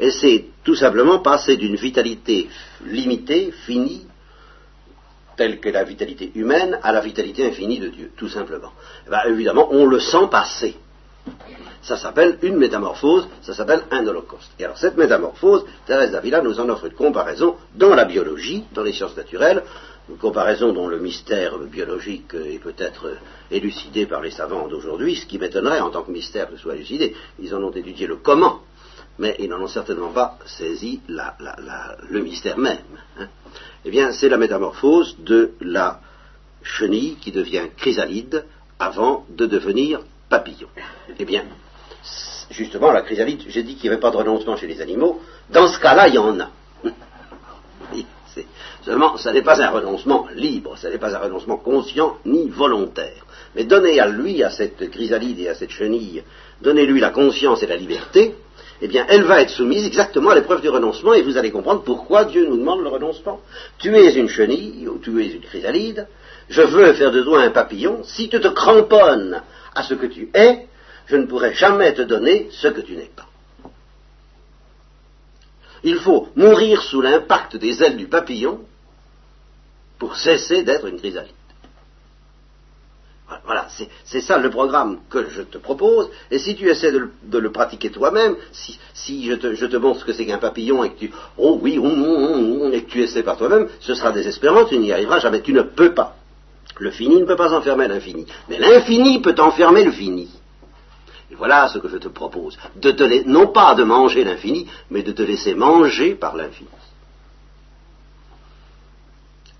[0.00, 2.48] Et c'est tout simplement passer d'une vitalité
[2.86, 4.06] limitée, finie,
[5.36, 8.72] telle que la vitalité humaine, à la vitalité infinie de Dieu, tout simplement.
[9.06, 10.74] Eh ben, évidemment, on le sent passer.
[11.82, 14.50] Ça s'appelle une métamorphose, ça s'appelle un holocauste.
[14.58, 18.82] Et alors cette métamorphose, Thérèse d'Avila nous en offre une comparaison dans la biologie, dans
[18.82, 19.62] les sciences naturelles,
[20.08, 23.12] une comparaison dont le mystère biologique est peut-être
[23.50, 27.14] élucidé par les savants d'aujourd'hui, ce qui m'étonnerait en tant que mystère que soit élucidé.
[27.38, 28.60] Ils en ont étudié le comment,
[29.20, 32.78] mais ils n'en ont certainement pas saisi le mystère même.
[33.18, 33.28] Hein.
[33.84, 36.00] Eh bien, c'est la métamorphose de la
[36.62, 38.46] chenille qui devient chrysalide
[38.78, 40.68] avant de devenir papillon.
[41.18, 41.44] Eh bien,
[42.50, 45.20] justement, la chrysalide, j'ai dit qu'il n'y avait pas de renoncement chez les animaux.
[45.50, 46.50] Dans ce cas-là, il y en a.
[48.82, 53.26] Seulement, ce n'est pas un renoncement libre, ce n'est pas un renoncement conscient ni volontaire.
[53.54, 56.22] Mais donnez à lui, à cette chrysalide et à cette chenille,
[56.62, 58.34] donnez-lui la conscience et la liberté,
[58.82, 61.82] eh bien, elle va être soumise exactement à l'épreuve du renoncement, et vous allez comprendre
[61.82, 63.40] pourquoi Dieu nous demande le renoncement.
[63.78, 66.06] Tu es une chenille, ou tu es une chrysalide,
[66.48, 69.42] je veux faire de toi un papillon, si tu te cramponnes
[69.74, 70.66] à ce que tu es,
[71.06, 73.26] je ne pourrai jamais te donner ce que tu n'es pas.
[75.82, 78.60] Il faut mourir sous l'impact des ailes du papillon
[79.98, 81.39] pour cesser d'être une chrysalide.
[83.44, 83.66] Voilà,
[84.04, 87.90] c'est ça le programme que je te propose, et si tu essaies de le, pratiquer
[87.90, 91.78] toi-même, si, je, te, montre ce que c'est qu'un papillon et que tu, oh oui,
[91.78, 95.20] oh, oh, oh, et que tu essaies par toi-même, ce sera désespérant, tu n'y arriveras
[95.20, 96.16] jamais, tu ne peux pas.
[96.78, 100.28] Le fini ne peut pas enfermer l'infini, mais l'infini peut enfermer le fini.
[101.30, 105.02] Et voilà ce que je te propose, de te non pas de manger l'infini, mais
[105.02, 106.68] de te laisser manger par l'infini.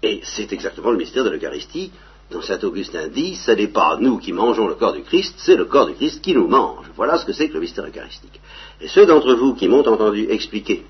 [0.02, 1.92] Et c'est exactement le mystère de l'Eucharistie
[2.30, 5.56] dont saint Augustin dit, ce n'est pas nous qui mangeons le corps du Christ, c'est
[5.56, 6.86] le corps du Christ qui nous mange.
[6.96, 8.40] Voilà ce que c'est que le mystère eucharistique.
[8.80, 10.84] Et ceux d'entre vous qui m'ont entendu expliquer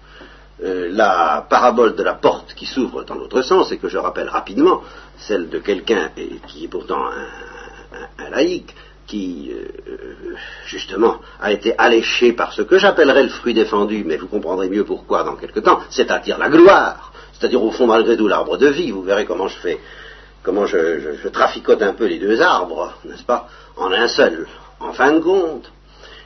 [0.62, 4.28] euh, la parabole de la porte qui s'ouvre dans l'autre sens, et que je rappelle
[4.28, 4.82] rapidement,
[5.16, 6.10] celle de quelqu'un
[6.48, 7.06] qui est pourtant
[8.18, 8.74] un, laïc,
[9.06, 14.28] qui euh, justement a été alléché par ce que j'appellerais le fruit défendu, mais vous
[14.28, 18.58] comprendrez mieux pourquoi dans quelque temps, c'est-à-dire la gloire, c'est-à-dire au fond malgré tout l'arbre
[18.58, 19.80] de vie, vous verrez comment je fais,
[20.42, 24.46] comment je traficote un peu les deux arbres, n'est-ce pas, en un seul.
[24.78, 25.70] En fin de compte,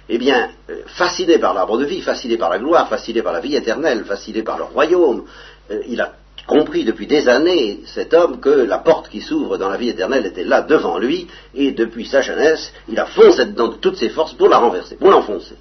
[0.09, 3.41] eh bien, euh, fasciné par l'arbre de vie, fasciné par la gloire, fasciné par la
[3.41, 5.25] vie éternelle, fasciné par le royaume,
[5.71, 6.13] euh, il a
[6.47, 10.27] compris depuis des années, cet homme, que la porte qui s'ouvre dans la vie éternelle
[10.27, 14.11] était là devant lui, et depuis sa jeunesse, il a foncé dedans de toutes ses
[14.11, 15.57] forces pour la renverser, pour l'enfoncer,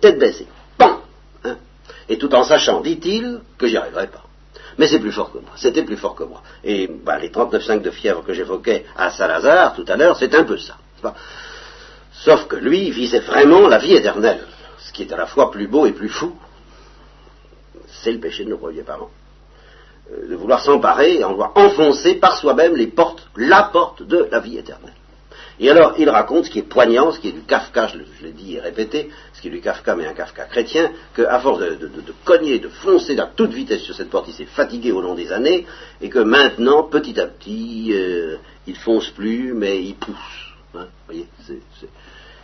[0.00, 0.46] tête baissée,
[0.78, 1.00] pan
[1.44, 1.56] hein.
[2.08, 4.24] Et tout en sachant, dit-il, que j'y arriverai pas.
[4.78, 6.40] Mais c'est plus fort que moi, c'était plus fort que moi.
[6.62, 10.44] Et bah, les 39,5 de fièvre que j'évoquais à Saint-Lazare tout à l'heure, c'est un
[10.44, 10.76] peu ça.
[12.12, 14.40] Sauf que lui visait vraiment la vie éternelle,
[14.78, 16.32] ce qui est à la fois plus beau et plus fou.
[18.02, 19.10] C'est le péché de nos premiers parents.
[20.12, 24.40] Euh, de vouloir s'emparer, en vouloir enfoncer par soi-même les portes, la porte de la
[24.40, 24.94] vie éternelle.
[25.60, 28.32] Et alors, il raconte ce qui est poignant, ce qui est du Kafka, je, l'ai
[28.32, 31.88] dit et répété, ce qui est du Kafka, mais un Kafka chrétien, qu'à force de,
[32.24, 35.30] cogner, de foncer à toute vitesse sur cette porte, il s'est fatigué au long des
[35.30, 35.64] années,
[36.00, 40.16] et que maintenant, petit à petit, euh, il fonce plus, mais il pousse.
[40.74, 41.28] Hein, voyez,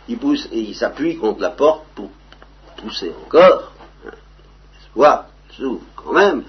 [0.07, 2.09] il pousse et il s'appuie contre la porte pour
[2.77, 3.73] pousser encore.
[4.79, 6.43] Espoir, s'ouvre quand même,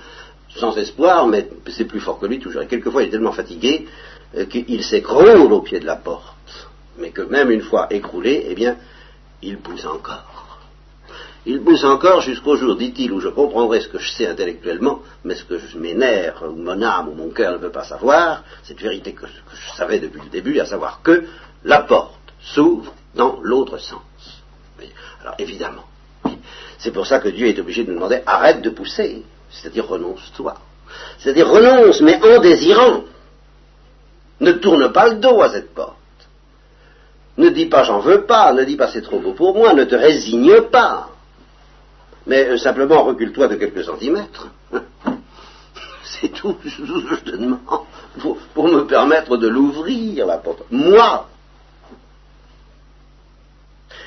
[0.54, 2.62] sans espoir, mais c'est plus fort que lui toujours.
[2.62, 3.88] Et quelquefois, il est tellement fatigué
[4.36, 6.36] euh, qu'il s'écroule au pied de la porte.
[6.98, 8.76] Mais que même une fois écroulé, eh bien,
[9.42, 10.35] il pousse encore.
[11.48, 15.36] Il pousse encore jusqu'au jour, dit-il, où je comprendrai ce que je sais intellectuellement, mais
[15.36, 18.80] ce que mes nerfs, ou mon âme, ou mon cœur ne veut pas savoir, cette
[18.80, 21.24] vérité que, je savais depuis le début, à savoir que
[21.62, 24.02] la porte s'ouvre dans l'autre sens.
[25.22, 25.84] Alors évidemment,
[26.78, 30.54] c'est pour ça que Dieu est obligé de nous demander arrête de pousser, c'est-à-dire renonce-toi.
[31.18, 33.04] C'est-à-dire renonce, mais en désirant.
[34.40, 35.96] Ne tourne pas le dos à cette porte.
[37.38, 39.84] Ne dis pas j'en veux pas, ne dis pas c'est trop beau pour moi, ne
[39.84, 41.10] te résigne pas.
[42.26, 44.48] Mais euh, simplement recule-toi de quelques centimètres.
[46.20, 47.60] c'est tout ce que je te demande
[48.54, 50.62] pour, me permettre de l'ouvrir, la porte.
[50.70, 51.28] Moi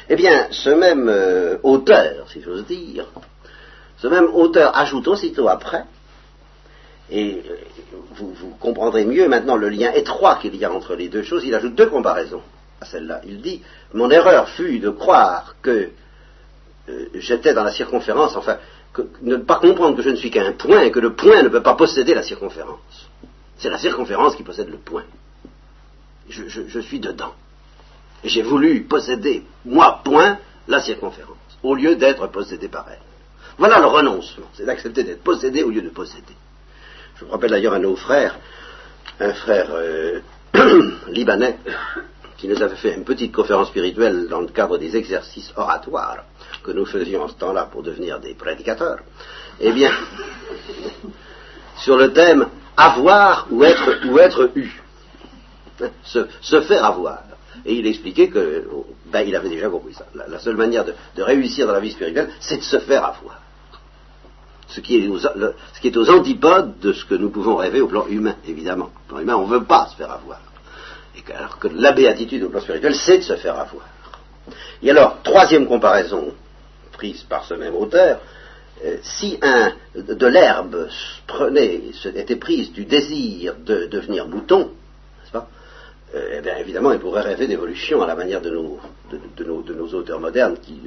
[0.10, 3.06] Eh bien, ce même euh, auteur, si j'ose dire,
[3.98, 5.84] ce même auteur ajoute aussitôt après,
[7.12, 7.56] et euh,
[8.16, 11.56] vous, comprendrez mieux maintenant le lien étroit qu'il y a entre les deux choses, il
[11.56, 12.42] ajoute deux comparaisons
[12.82, 13.22] à celle-là.
[13.26, 13.62] Il dit,
[13.94, 15.90] mon erreur fut de croire que
[17.16, 18.58] j'étais dans la circonférence, enfin,
[19.22, 21.62] ne pas comprendre que je ne suis qu'un point et que le point ne peut
[21.62, 23.10] pas posséder la circonférence.
[23.58, 25.04] C'est la circonférence qui possède le point.
[26.30, 27.34] Je, suis dedans.
[28.24, 30.38] J'ai voulu posséder, moi, point,
[30.68, 33.00] la circonférence, au lieu d'être possédé par elle.
[33.58, 36.36] Voilà le renoncement, c'est d'accepter d'être possédé au lieu de posséder.
[37.16, 38.38] Je vous rappelle d'ailleurs un de nos frères,
[39.20, 40.22] un frère euh,
[41.08, 41.58] libanais,
[42.38, 46.24] qui nous avait fait une petite conférence spirituelle dans le cadre des exercices oratoires
[46.64, 49.00] que nous faisions en ce temps-là pour devenir des prédicateurs,
[49.60, 49.92] eh bien,
[51.78, 52.48] sur le thème
[52.78, 54.82] avoir ou être, ou être eu,
[56.04, 57.20] se, faire avoir.
[57.66, 58.66] Et il expliquait que,
[59.08, 60.06] ben, il avait déjà compris ça.
[60.14, 63.42] La, seule manière de, réussir dans la vie spirituelle, c'est de se faire avoir.
[64.68, 68.92] Ce qui, est aux, antipodes de ce que nous pouvons rêver au plan humain, évidemment.
[69.08, 70.40] Au plan humain, on ne veut pas se faire avoir
[71.36, 73.86] alors que la béatitude au plan spirituel, c'est de se faire avoir.
[74.82, 76.34] Et alors, troisième comparaison
[77.00, 78.20] prise par ce même auteur,
[78.84, 80.88] euh, si un de l'herbe
[81.28, 81.82] prenait,
[82.16, 85.48] était prise du désir de devenir mouton, n'est-ce pas
[86.16, 88.80] euh, eh bien, évidemment, il pourrait rêver d'évolution à la manière de nos,
[89.12, 90.82] de, nos, auteurs modernes qui,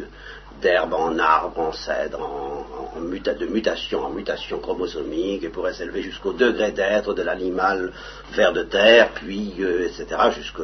[0.61, 6.33] d'herbe en arbre, en cèdre, en, de mutation en mutation chromosomique, et pourrait s'élever jusqu'au
[6.33, 7.93] degré d'être de l'animal
[8.33, 10.61] vers de terre, puis, euh, etc., jusque,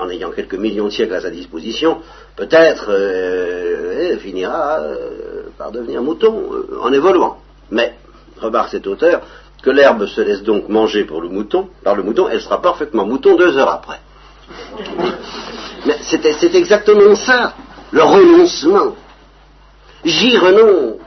[0.00, 1.98] en ayant quelques millions de siècles à sa disposition,
[2.36, 4.80] peut-être euh, finira
[5.56, 6.50] par devenir mouton
[6.80, 7.38] en évoluant.
[7.70, 7.94] Mais,
[8.40, 9.22] remarque cet auteur,
[9.62, 13.36] que l'herbe se laisse donc manger le mouton, par le mouton, elle sera parfaitement mouton
[13.36, 14.00] deux heures après.
[15.86, 17.54] Mais c'est exactement ça,
[17.90, 18.94] le renoncement.
[20.04, 21.00] J'y renonce.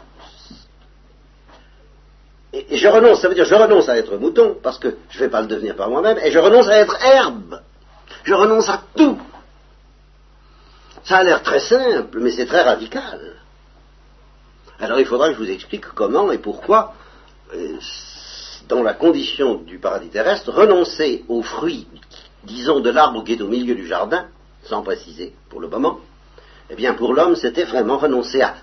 [2.53, 5.24] Et, je renonce, ça veut dire je renonce à être mouton, parce que je ne
[5.24, 7.61] vais pas le devenir par moi-même, et je renonce à être herbe.
[8.24, 9.17] Je renonce à tout.
[11.03, 13.36] Ça a l'air très simple, mais c'est très radical.
[14.80, 16.93] Alors il faudra que je vous explique comment et pourquoi
[17.53, 17.78] euh,
[18.67, 21.88] dans la condition du paradis terrestre, renoncer aux fruits,
[22.43, 24.28] disons, de l'arbre qui est au milieu du jardin,
[24.63, 25.99] sans préciser pour le moment,
[26.69, 28.55] eh bien pour l'homme, c'était vraiment renoncer à.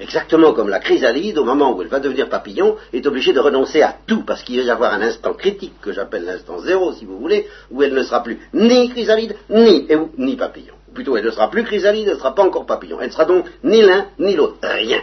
[0.00, 3.82] Exactement comme la chrysalide, au moment où elle va devenir papillon, est obligée de renoncer
[3.82, 7.04] à tout, parce qu'il va y avoir un instant critique, que j'appelle l'instant zéro, si
[7.04, 9.86] vous voulez, où elle ne sera plus ni chrysalide, ni,
[10.16, 10.74] ni papillon.
[10.94, 12.98] plutôt, elle ne sera plus chrysalide, elle ne sera pas encore papillon.
[12.98, 14.56] Elle ne sera donc ni l'un, ni l'autre.
[14.62, 15.02] Rien.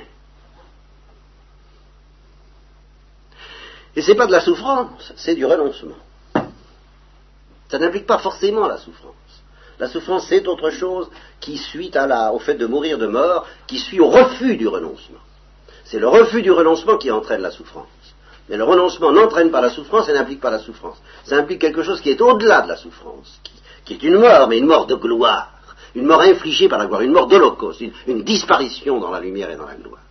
[3.95, 5.95] Et ce n'est pas de la souffrance, c'est du renoncement.
[7.70, 9.14] Ça n'implique pas forcément la souffrance.
[9.80, 11.07] La souffrance, c'est autre chose
[11.39, 11.91] qui suit
[12.34, 15.19] au fait de mourir de mort, qui suit au refus du renoncement.
[15.86, 17.86] C'est le refus du renoncement qui entraîne la souffrance.
[18.49, 20.97] Mais le renoncement n'entraîne pas la souffrance et n'implique pas la souffrance.
[21.25, 23.39] Ça implique quelque chose qui est au-delà de la souffrance,
[23.86, 25.51] qui, est une mort, mais une mort de gloire,
[25.95, 29.57] une mort infligée par la gloire, une mort d'holocauste, une disparition dans la lumière et
[29.57, 30.01] dans la gloire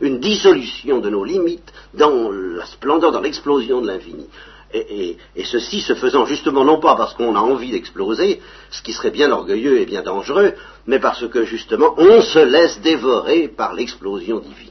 [0.00, 4.26] une dissolution de nos limites dans la splendeur, dans l'explosion de l'infini.
[4.74, 9.12] Et, ceci se faisant justement non pas parce qu'on a envie d'exploser, ce qui serait
[9.12, 10.54] bien orgueilleux et bien dangereux,
[10.88, 14.70] mais parce que justement on se laisse dévorer par l'explosion divine.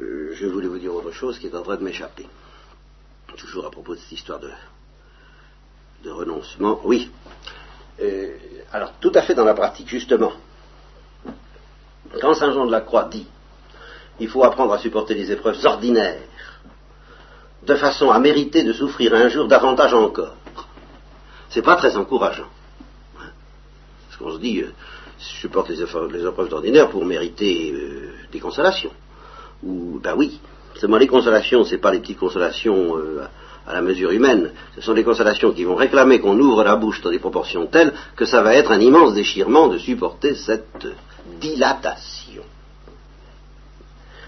[0.00, 2.28] Euh, je voulais vous dire autre chose qui est en train de m'échapper.
[3.36, 4.50] Toujours à propos de cette histoire de,
[6.04, 7.10] de renoncement, oui.
[8.00, 8.36] Euh,
[8.72, 10.32] alors, tout à fait dans la pratique, justement.
[12.20, 13.26] Quand Saint Jean de la Croix dit
[14.20, 16.20] il faut apprendre à supporter les épreuves ordinaires,
[17.64, 20.34] de façon à mériter de souffrir un jour davantage encore,
[21.50, 22.48] c'est pas très encourageant.
[23.14, 24.72] Parce qu'on se dit, euh,
[25.18, 28.90] supporte les, épreuves ordinaires pour mériter euh, des consolations.
[29.62, 30.40] Ou, ben oui,
[30.76, 32.96] seulement les consolations, c'est pas les petites consolations
[33.68, 34.52] à la mesure humaine.
[34.74, 37.92] Ce sont des consolations qui vont réclamer qu'on ouvre la bouche dans des proportions telles
[38.16, 40.86] que ça va être un immense déchirement de supporter cette
[41.40, 42.42] dilatation.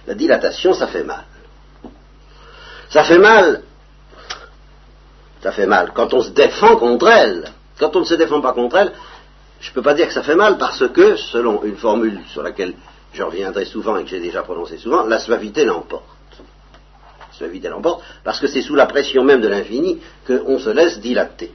[0.07, 1.25] La dilatation, ça fait mal.
[2.89, 3.63] Ça fait mal.
[5.43, 7.53] Ça fait mal quand on se défend contre elle.
[7.79, 8.93] Quand on ne se défend pas contre elle,
[9.61, 12.43] je ne peux pas dire que ça fait mal parce que, selon une formule sur
[12.43, 12.75] laquelle
[13.13, 16.05] je reviendrai souvent et que j'ai déjà prononcé souvent, la suavité l'emporte.
[17.21, 21.01] La suavité l'emporte parce que c'est sous la pression même de l'infini qu'on se laisse
[21.01, 21.53] dilater.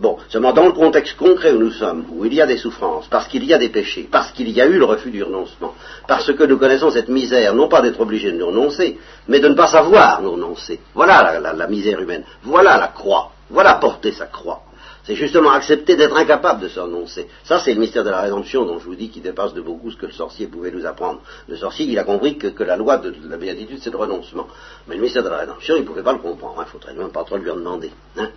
[0.00, 3.08] Bon, seulement dans le contexte concret où nous sommes, où il y a des souffrances,
[3.08, 5.74] parce qu'il y a des péchés, parce qu'il y a eu le refus du renoncement,
[6.06, 8.96] parce que nous connaissons cette misère, non pas d'être obligés de nous renoncer,
[9.26, 10.78] mais de ne pas savoir nous renoncer.
[10.94, 14.62] Voilà la, la misère humaine, voilà la croix, voilà porter sa croix.
[15.08, 17.28] C'est justement accepter d'être incapable de se renoncer.
[17.42, 19.90] Ça, c'est le mystère de la rédemption dont je vous dis qui dépasse de beaucoup
[19.90, 21.22] ce que le sorcier pouvait nous apprendre.
[21.48, 24.46] Le sorcier, il a compris que, la loi de, la béatitude, c'est le renoncement.
[24.86, 26.56] Mais le mystère de la rédemption, il ne pouvait pas le comprendre.
[26.58, 27.90] Il ne faudrait même pas trop lui en demander.
[28.18, 28.28] Hein.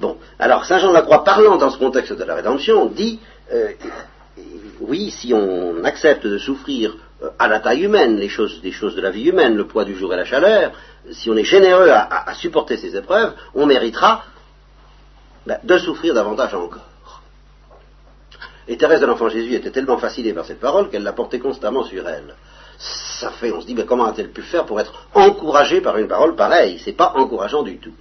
[0.00, 3.20] Bon, alors Saint Jean de la Croix, parlant dans ce contexte de la rédemption, dit
[3.52, 3.68] euh,
[4.80, 8.96] oui, si on accepte de souffrir euh, à la taille humaine les choses, les choses
[8.96, 10.72] de la vie humaine, le poids du jour et la chaleur,
[11.12, 14.24] si on est généreux à supporter ces épreuves, on méritera
[15.46, 16.90] ben, de souffrir davantage encore.
[18.68, 21.84] Et Thérèse de l'Enfant Jésus était tellement fascinée par cette parole qu'elle la portait constamment
[21.84, 22.34] sur elle.
[22.78, 26.08] Ça fait, on se dit, mais comment a-t-elle pu faire pour être encouragée par une
[26.08, 26.80] parole pareille?
[26.84, 27.92] C'est pas encourageant du tout.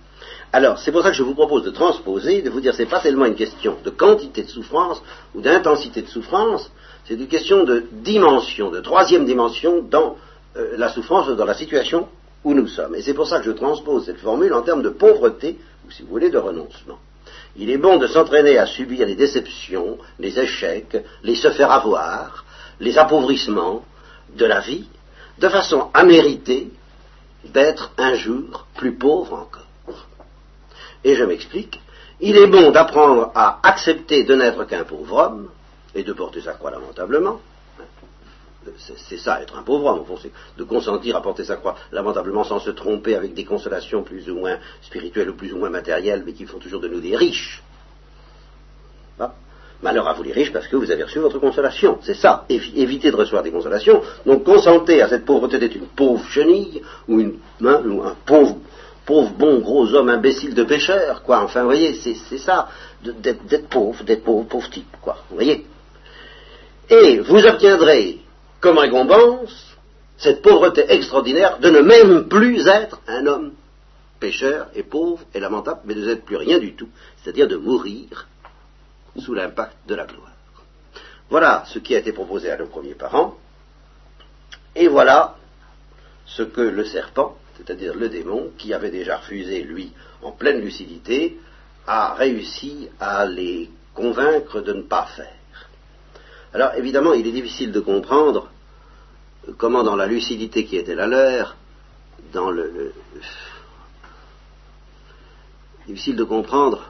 [0.52, 3.00] Alors, c'est pour ça que je vous propose de transposer, de vous dire, c'est pas
[3.00, 5.02] tellement une question de quantité de souffrance
[5.34, 6.72] ou d'intensité de souffrance,
[7.06, 10.18] c'est une question de dimension, de troisième dimension dans
[10.58, 12.08] euh, la souffrance, dans la situation
[12.43, 12.96] où nous sommes.
[12.96, 16.02] Et c'est pour ça que je transpose cette formule en termes de pauvreté, ou si
[16.02, 16.98] vous voulez, de renoncement.
[17.58, 22.43] Il est bon de s'entraîner à subir les déceptions, les échecs, les se faire avoir,
[22.80, 23.86] les appauvrissements
[24.36, 24.88] de la vie,
[25.38, 26.70] de façon à mériter
[27.45, 30.08] d'être un jour plus pauvre encore.
[31.03, 31.80] Et je m'explique,
[32.20, 35.49] il est bon d'apprendre à accepter de n'être qu'un pauvre homme
[35.93, 37.39] et de porter sa croix lamentablement,
[38.78, 42.59] c'est ça, être un pauvre homme, c'est de consentir à porter sa croix lamentablement sans
[42.59, 46.34] se tromper avec des consolations plus ou moins spirituelles ou plus ou moins matérielles, mais
[46.34, 47.61] qui font toujours de nous des riches.
[49.82, 51.99] Malheur à vous les riches parce que vous avez reçu votre consolation.
[52.01, 54.01] C'est ça, évitez de recevoir des consolations.
[54.26, 58.57] Donc consentez à cette pauvreté d'être une pauvre chenille ou, une, hein, un pauvre,
[59.05, 61.43] pauvre bon gros homme imbécile de pêcheur, quoi.
[61.43, 62.70] Enfin, vous voyez, c'est ça,
[63.03, 65.18] d'être pauvre, d'être pauvre, pauvre type, quoi.
[65.30, 65.66] Vous voyez?
[66.89, 68.20] Et vous obtiendrez
[68.66, 69.78] comme récompense
[70.18, 73.53] cette pauvreté extraordinaire de ne même plus être un homme
[74.20, 76.89] pécheur et pauvre et lamentable, mais de n'être plus rien du tout,
[77.22, 78.28] c'est-à-dire de mourir
[79.20, 80.32] sous l'impact de la gloire.
[81.30, 83.36] Voilà ce qui a été proposé à nos premiers parents,
[84.76, 85.36] et voilà
[86.26, 89.91] ce que le serpent, c'est-à-dire le démon, qui avait déjà refusé, lui,
[90.24, 91.38] en pleine lucidité,
[91.86, 95.70] a réussi à les convaincre de ne pas faire.
[96.51, 98.49] Alors évidemment, il est difficile de comprendre
[99.58, 101.56] comment dans la lucidité qui était la leur,
[102.34, 102.93] dans le,
[105.88, 106.89] difficile de comprendre.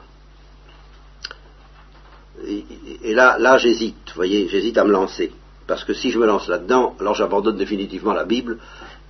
[2.46, 5.32] Et, là, là j'hésite, vous voyez, j'hésite à me lancer.
[5.66, 8.58] Parce que si je me lance là-dedans, alors j'abandonne définitivement la Bible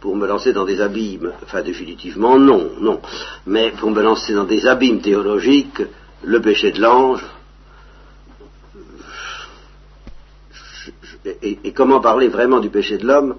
[0.01, 1.33] pour me lancer dans des abîmes.
[1.43, 3.01] Enfin, définitivement, non, non.
[3.47, 5.83] Mais pour me lancer dans des abîmes théologiques,
[6.23, 7.25] le péché de l'ange,
[11.43, 13.37] et, comment parler vraiment du péché de l'homme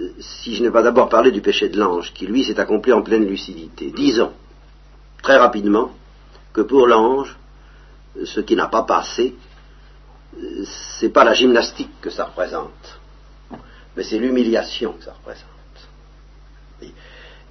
[0.00, 2.92] euh, si je n'ai pas d'abord parlé du péché de l'ange, qui lui s'est accompli
[2.92, 3.90] en pleine lucidité.
[3.90, 4.32] Disons,
[5.22, 5.92] très rapidement,
[6.52, 7.36] que pour l'ange,
[8.24, 9.34] ce qui n'a pas passé,
[10.36, 10.64] euh,
[10.98, 13.00] c'est pas la gymnastique que ça représente,
[13.96, 15.46] mais c'est l'humiliation que ça représente.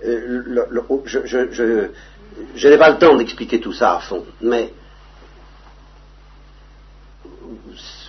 [0.06, 4.72] Euh, oh, je n'ai pas le temps d'expliquer tout ça à fond, mais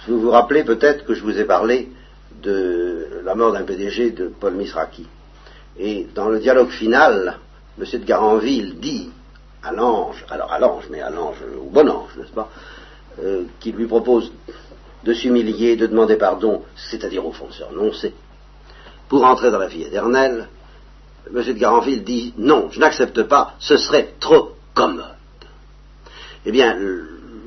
[0.09, 1.89] vous vous rappelez peut-être que je vous ai parlé
[2.43, 5.07] de la mort d'un PDG de Paul Misraki.
[5.79, 7.39] Et dans le dialogue final,
[7.79, 7.85] M.
[8.01, 9.11] de Garanville dit
[9.63, 12.49] à l'ange, alors à l'ange, mais à l'ange, au bon ange, n'est-ce pas,
[13.23, 14.33] euh, qui lui propose
[15.05, 18.09] de s'humilier, de demander pardon, c'est-à-dire au fond de se
[19.09, 20.49] pour entrer dans la vie éternelle,
[21.35, 21.43] M.
[21.43, 25.05] de Garanville dit non, je n'accepte pas, ce serait trop commode.
[26.45, 26.77] Eh bien,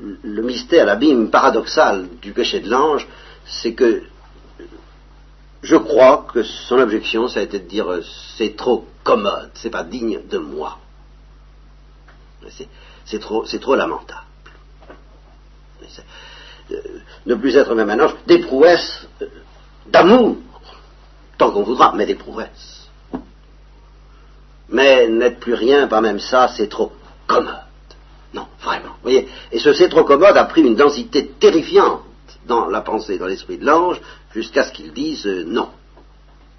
[0.02, 3.06] le mystère, l'abîme paradoxal du péché de l'ange,
[3.46, 4.02] c'est que
[5.62, 7.86] je crois que son objection, ça a été de dire
[8.36, 10.78] c'est trop commode, c'est pas digne de moi.
[13.04, 14.20] C'est trop, trop, lamentable.
[16.70, 16.76] Euh,
[17.26, 19.26] ne plus être même un ange, des prouesses euh,
[19.86, 20.36] d'amour,
[21.38, 22.88] tant qu'on voudra, mais des prouesses.
[24.68, 26.92] Mais n'être plus rien, pas même ça, c'est trop
[27.26, 27.54] commode.
[28.32, 28.91] Non, vraiment.
[29.02, 32.02] Voyez Et ce c'est trop commode a pris une densité terrifiante
[32.46, 34.00] dans la pensée, dans l'esprit de l'ange,
[34.32, 35.68] jusqu'à ce qu'il dise euh, non.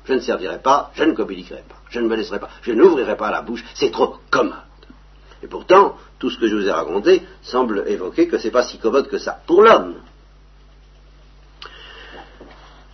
[0.06, 3.16] Je ne servirai pas, je ne communiquerai pas, je ne me laisserai pas, je n'ouvrirai
[3.16, 4.54] pas la bouche, c'est trop commode.
[5.42, 8.64] Et pourtant, tout ce que je vous ai raconté semble évoquer que ce n'est pas
[8.64, 9.96] si commode que ça pour l'homme.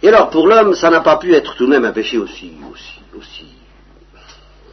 [0.01, 2.53] Et alors, pour l'homme, ça n'a pas pu être tout de même un péché aussi,
[2.71, 3.45] aussi, aussi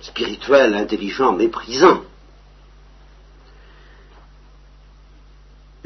[0.00, 2.02] spirituel, intelligent, méprisant.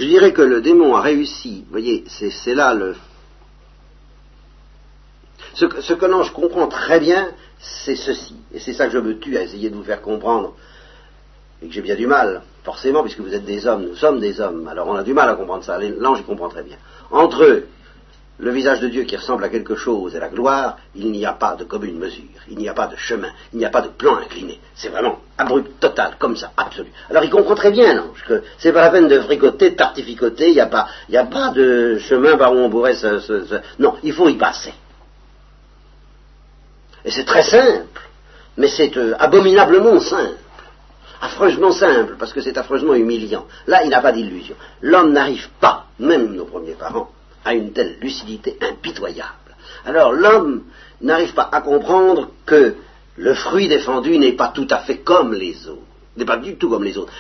[0.01, 2.95] Je dirais que le démon a réussi, vous voyez, c'est là le...
[5.53, 7.29] Ce que, l'ange comprend très bien,
[7.59, 10.55] c'est ceci, et c'est ça que je me tue à essayer de vous faire comprendre,
[11.61, 14.41] et que j'ai bien du mal, forcément, puisque vous êtes des hommes, nous sommes des
[14.41, 16.79] hommes, alors on a du mal à comprendre ça, l'ange comprend très bien.
[17.11, 17.67] Entre eux
[18.41, 21.33] le visage de Dieu qui ressemble à quelque chose et la gloire, il n'y a
[21.33, 23.89] pas de commune mesure, il n'y a pas de chemin, il n'y a pas de
[23.89, 24.59] plan incliné.
[24.75, 26.91] C'est vraiment abrupt, total, comme ça, absolu.
[27.11, 30.49] Alors il comprend très bien, l'ange, que c'est pas la peine de fricoter, de tartificoter,
[30.49, 34.13] il n'y a, pas, a pas de chemin par où on pourrait se, Non, il
[34.13, 34.73] faut y passer.
[37.05, 38.01] Et c'est très simple,
[38.57, 40.37] mais c'est euh, abominablement simple.
[41.23, 43.47] Affreusement simple, parce que c'est affreusement humiliant.
[43.67, 44.55] Là, il n'a pas d'illusion.
[44.81, 47.11] L'homme n'arrive pas, même nos premiers parents,
[47.45, 49.31] à une telle lucidité impitoyable.
[49.85, 50.65] Alors l'homme
[51.01, 52.75] n'arrive pas à comprendre que
[53.17, 55.83] le fruit défendu n'est pas tout à fait comme les autres,
[56.17, 57.13] n'est pas du tout comme les autres.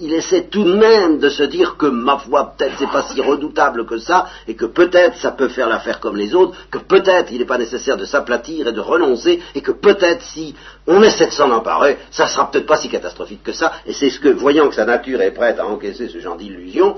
[0.00, 3.20] Il essaie tout de même de se dire que ma foi peut-être c'est pas si
[3.20, 7.32] redoutable que ça, et que peut-être ça peut faire l'affaire comme les autres, que peut-être
[7.32, 10.54] il n'est pas nécessaire de s'aplatir et de renoncer, et que peut-être si
[10.86, 14.10] on essaie de s'en emparer, ça sera peut-être pas si catastrophique que ça, et c'est
[14.10, 16.96] ce que, voyant que sa nature est prête à encaisser ce genre d'illusion,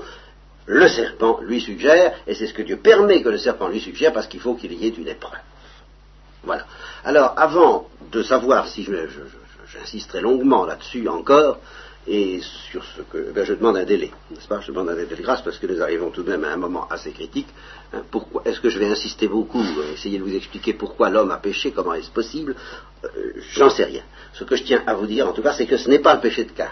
[0.65, 4.13] le serpent lui suggère, et c'est ce que Dieu permet que le serpent lui suggère,
[4.13, 5.39] parce qu'il faut qu'il y ait une épreuve.
[6.43, 6.65] Voilà.
[7.03, 8.87] Alors, avant de savoir si
[9.67, 11.59] j'insisterai longuement là-dessus encore,
[12.07, 12.39] et
[12.71, 14.59] sur ce que, ben, je demande un délai, n'est-ce pas?
[14.59, 16.57] Je demande un délai de grâce parce que nous arrivons tout de même à un
[16.57, 17.47] moment assez critique.
[17.93, 18.01] Hein.
[18.43, 21.71] Est-ce que je vais insister beaucoup, euh, essayer de vous expliquer pourquoi l'homme a péché,
[21.71, 22.55] comment est-ce possible?
[23.03, 23.09] Euh,
[23.53, 24.01] J'en sais rien.
[24.33, 26.15] Ce que je tiens à vous dire, en tout cas, c'est que ce n'est pas
[26.15, 26.71] le péché de Cain.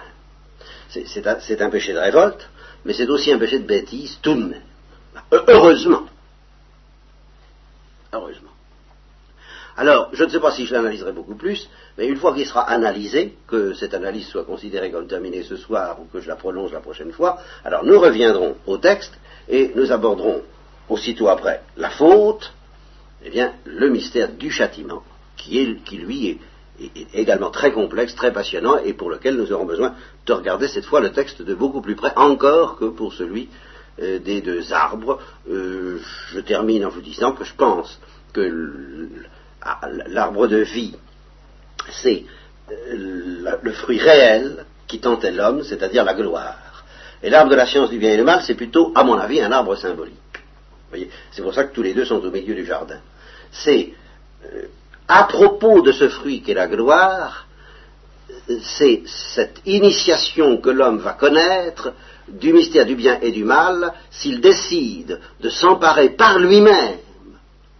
[0.90, 2.50] C'est un péché de révolte,
[2.86, 4.64] mais c'est aussi un péché de bêtise tout de même.
[5.32, 6.04] Heureusement.
[8.14, 8.50] Heureusement.
[9.78, 12.70] Alors, je ne sais pas si je l'analyserai beaucoup plus, mais une fois qu'il sera
[12.70, 16.74] analysé, que cette analyse soit considérée comme terminée ce soir ou que je la prolonge
[16.74, 19.14] la prochaine fois, alors nous reviendrons au texte
[19.48, 20.42] et nous aborderons
[20.90, 22.52] aussitôt après la faute,
[23.24, 25.04] eh bien, le mystère du châtiment,
[25.38, 26.38] qui, est, qui lui est
[27.14, 31.02] également très complexe, très passionnant, et pour lequel nous aurons besoin de regarder cette fois
[31.02, 33.50] le texte de beaucoup plus près, encore que pour celui
[34.02, 35.20] euh, des deux arbres.
[35.50, 36.00] Euh,
[36.32, 38.00] je termine en vous disant que je pense
[38.34, 39.10] que
[40.08, 40.96] l'arbre de vie,
[41.92, 42.24] c'est
[42.72, 46.86] euh, le fruit réel qui tentait l'homme, c'est-à-dire la gloire.
[47.22, 49.42] Et l'arbre de la science du bien et du mal, c'est plutôt, à mon avis,
[49.42, 50.16] un arbre symbolique.
[51.32, 53.00] C'est pour ça que tous les deux sont au milieu du jardin.
[53.52, 53.94] C'est
[55.10, 57.48] à propos de ce fruit qu'est la gloire,
[58.62, 61.94] c'est cette initiation que l'homme va connaître
[62.28, 67.00] du mystère du bien et du mal s'il décide de s'emparer par lui-même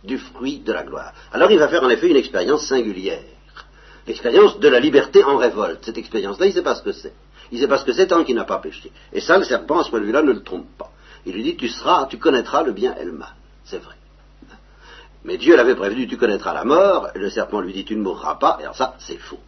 [0.04, 1.14] du fruit de la gloire.
[1.32, 3.22] Alors il va faire en effet une expérience singulière,
[4.08, 5.86] l'expérience de la liberté en révolte.
[5.86, 7.14] Cette expérience-là, il ne sait pas ce que c'est.
[7.52, 8.92] Il ne sait pas ce que c'est tant qu'il n'a pas péché.
[9.14, 10.92] Et ça, le serpent, à ce point de vue-là, ne le trompe pas.
[11.26, 13.34] Il lui dit, tu seras, tu connaîtras le bien et le mal.
[13.66, 13.96] C'est vrai.
[15.24, 18.02] Mais Dieu l'avait prévenu, tu connaîtras la mort, et le serpent lui dit, tu ne
[18.02, 19.40] mourras pas, et alors ça, c'est faux.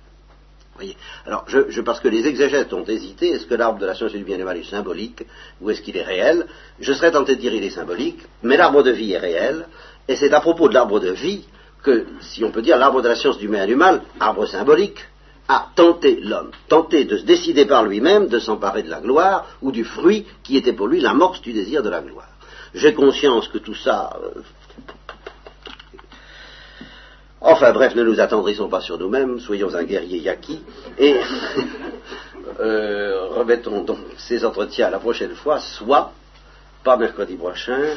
[0.76, 4.12] Voyez alors, je, parce que les exégètes ont hésité, est-ce que l'arbre de la science
[4.12, 5.24] du bien et mal est symbolique,
[5.62, 6.48] ou est-ce qu'il est réel
[6.80, 9.68] Je serais tenté de dire il est symbolique, mais l'arbre de vie est réel,
[10.08, 11.46] et c'est à propos de l'arbre de vie
[11.84, 14.46] que, si on peut dire, l'arbre de la science du bien et du mal, arbre
[14.46, 15.00] symbolique,
[15.48, 19.72] a tenté l'homme, tenté de se décider par lui-même de s'emparer de la gloire, ou
[19.72, 22.30] du fruit qui était pour lui l'amorce du désir de la gloire.
[22.74, 24.42] J'ai conscience que tout ça, euh,
[27.42, 30.62] Enfin bref, ne nous attendrissons pas sur nous-mêmes, soyons un guerrier yaki,
[31.00, 31.16] et
[32.60, 36.14] euh, remettons donc ces entretiens la prochaine fois, soit,
[36.84, 37.96] pas mercredi prochain,